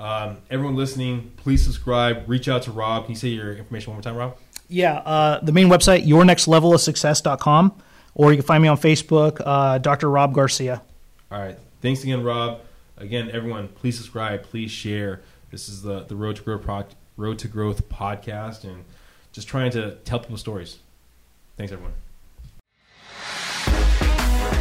Um, 0.00 0.38
everyone 0.50 0.74
listening, 0.74 1.32
please 1.36 1.62
subscribe. 1.62 2.28
Reach 2.28 2.48
out 2.48 2.62
to 2.62 2.72
Rob. 2.72 3.04
Can 3.04 3.12
you 3.12 3.16
say 3.16 3.28
your 3.28 3.54
information 3.54 3.92
one 3.92 3.96
more 3.98 4.02
time, 4.02 4.16
Rob? 4.16 4.36
Yeah, 4.68 4.94
uh, 4.94 5.40
the 5.40 5.52
main 5.52 5.68
website, 5.68 6.06
yournextlevelofsuccess.com, 6.06 7.74
or 8.14 8.32
you 8.32 8.38
can 8.38 8.46
find 8.46 8.62
me 8.62 8.68
on 8.68 8.76
Facebook, 8.76 9.40
uh, 9.44 9.78
Dr. 9.78 10.10
Rob 10.10 10.34
Garcia. 10.34 10.82
All 11.30 11.40
right. 11.40 11.58
Thanks 11.80 12.02
again, 12.02 12.22
Rob. 12.22 12.60
Again, 12.96 13.30
everyone, 13.32 13.68
please 13.68 13.96
subscribe. 13.96 14.44
Please 14.44 14.70
share. 14.70 15.22
This 15.50 15.68
is 15.68 15.82
the 15.82 16.04
the 16.04 16.16
Road 16.16 16.36
to 16.36 16.42
Growth 16.42 16.62
pro- 16.62 16.86
Road 17.16 17.38
to 17.40 17.48
Growth 17.48 17.88
podcast, 17.88 18.64
and 18.64 18.84
just 19.32 19.48
trying 19.48 19.70
to 19.72 19.96
tell 20.04 20.20
people 20.20 20.36
stories. 20.36 20.78
Thanks, 21.56 21.72
everyone. 21.72 21.94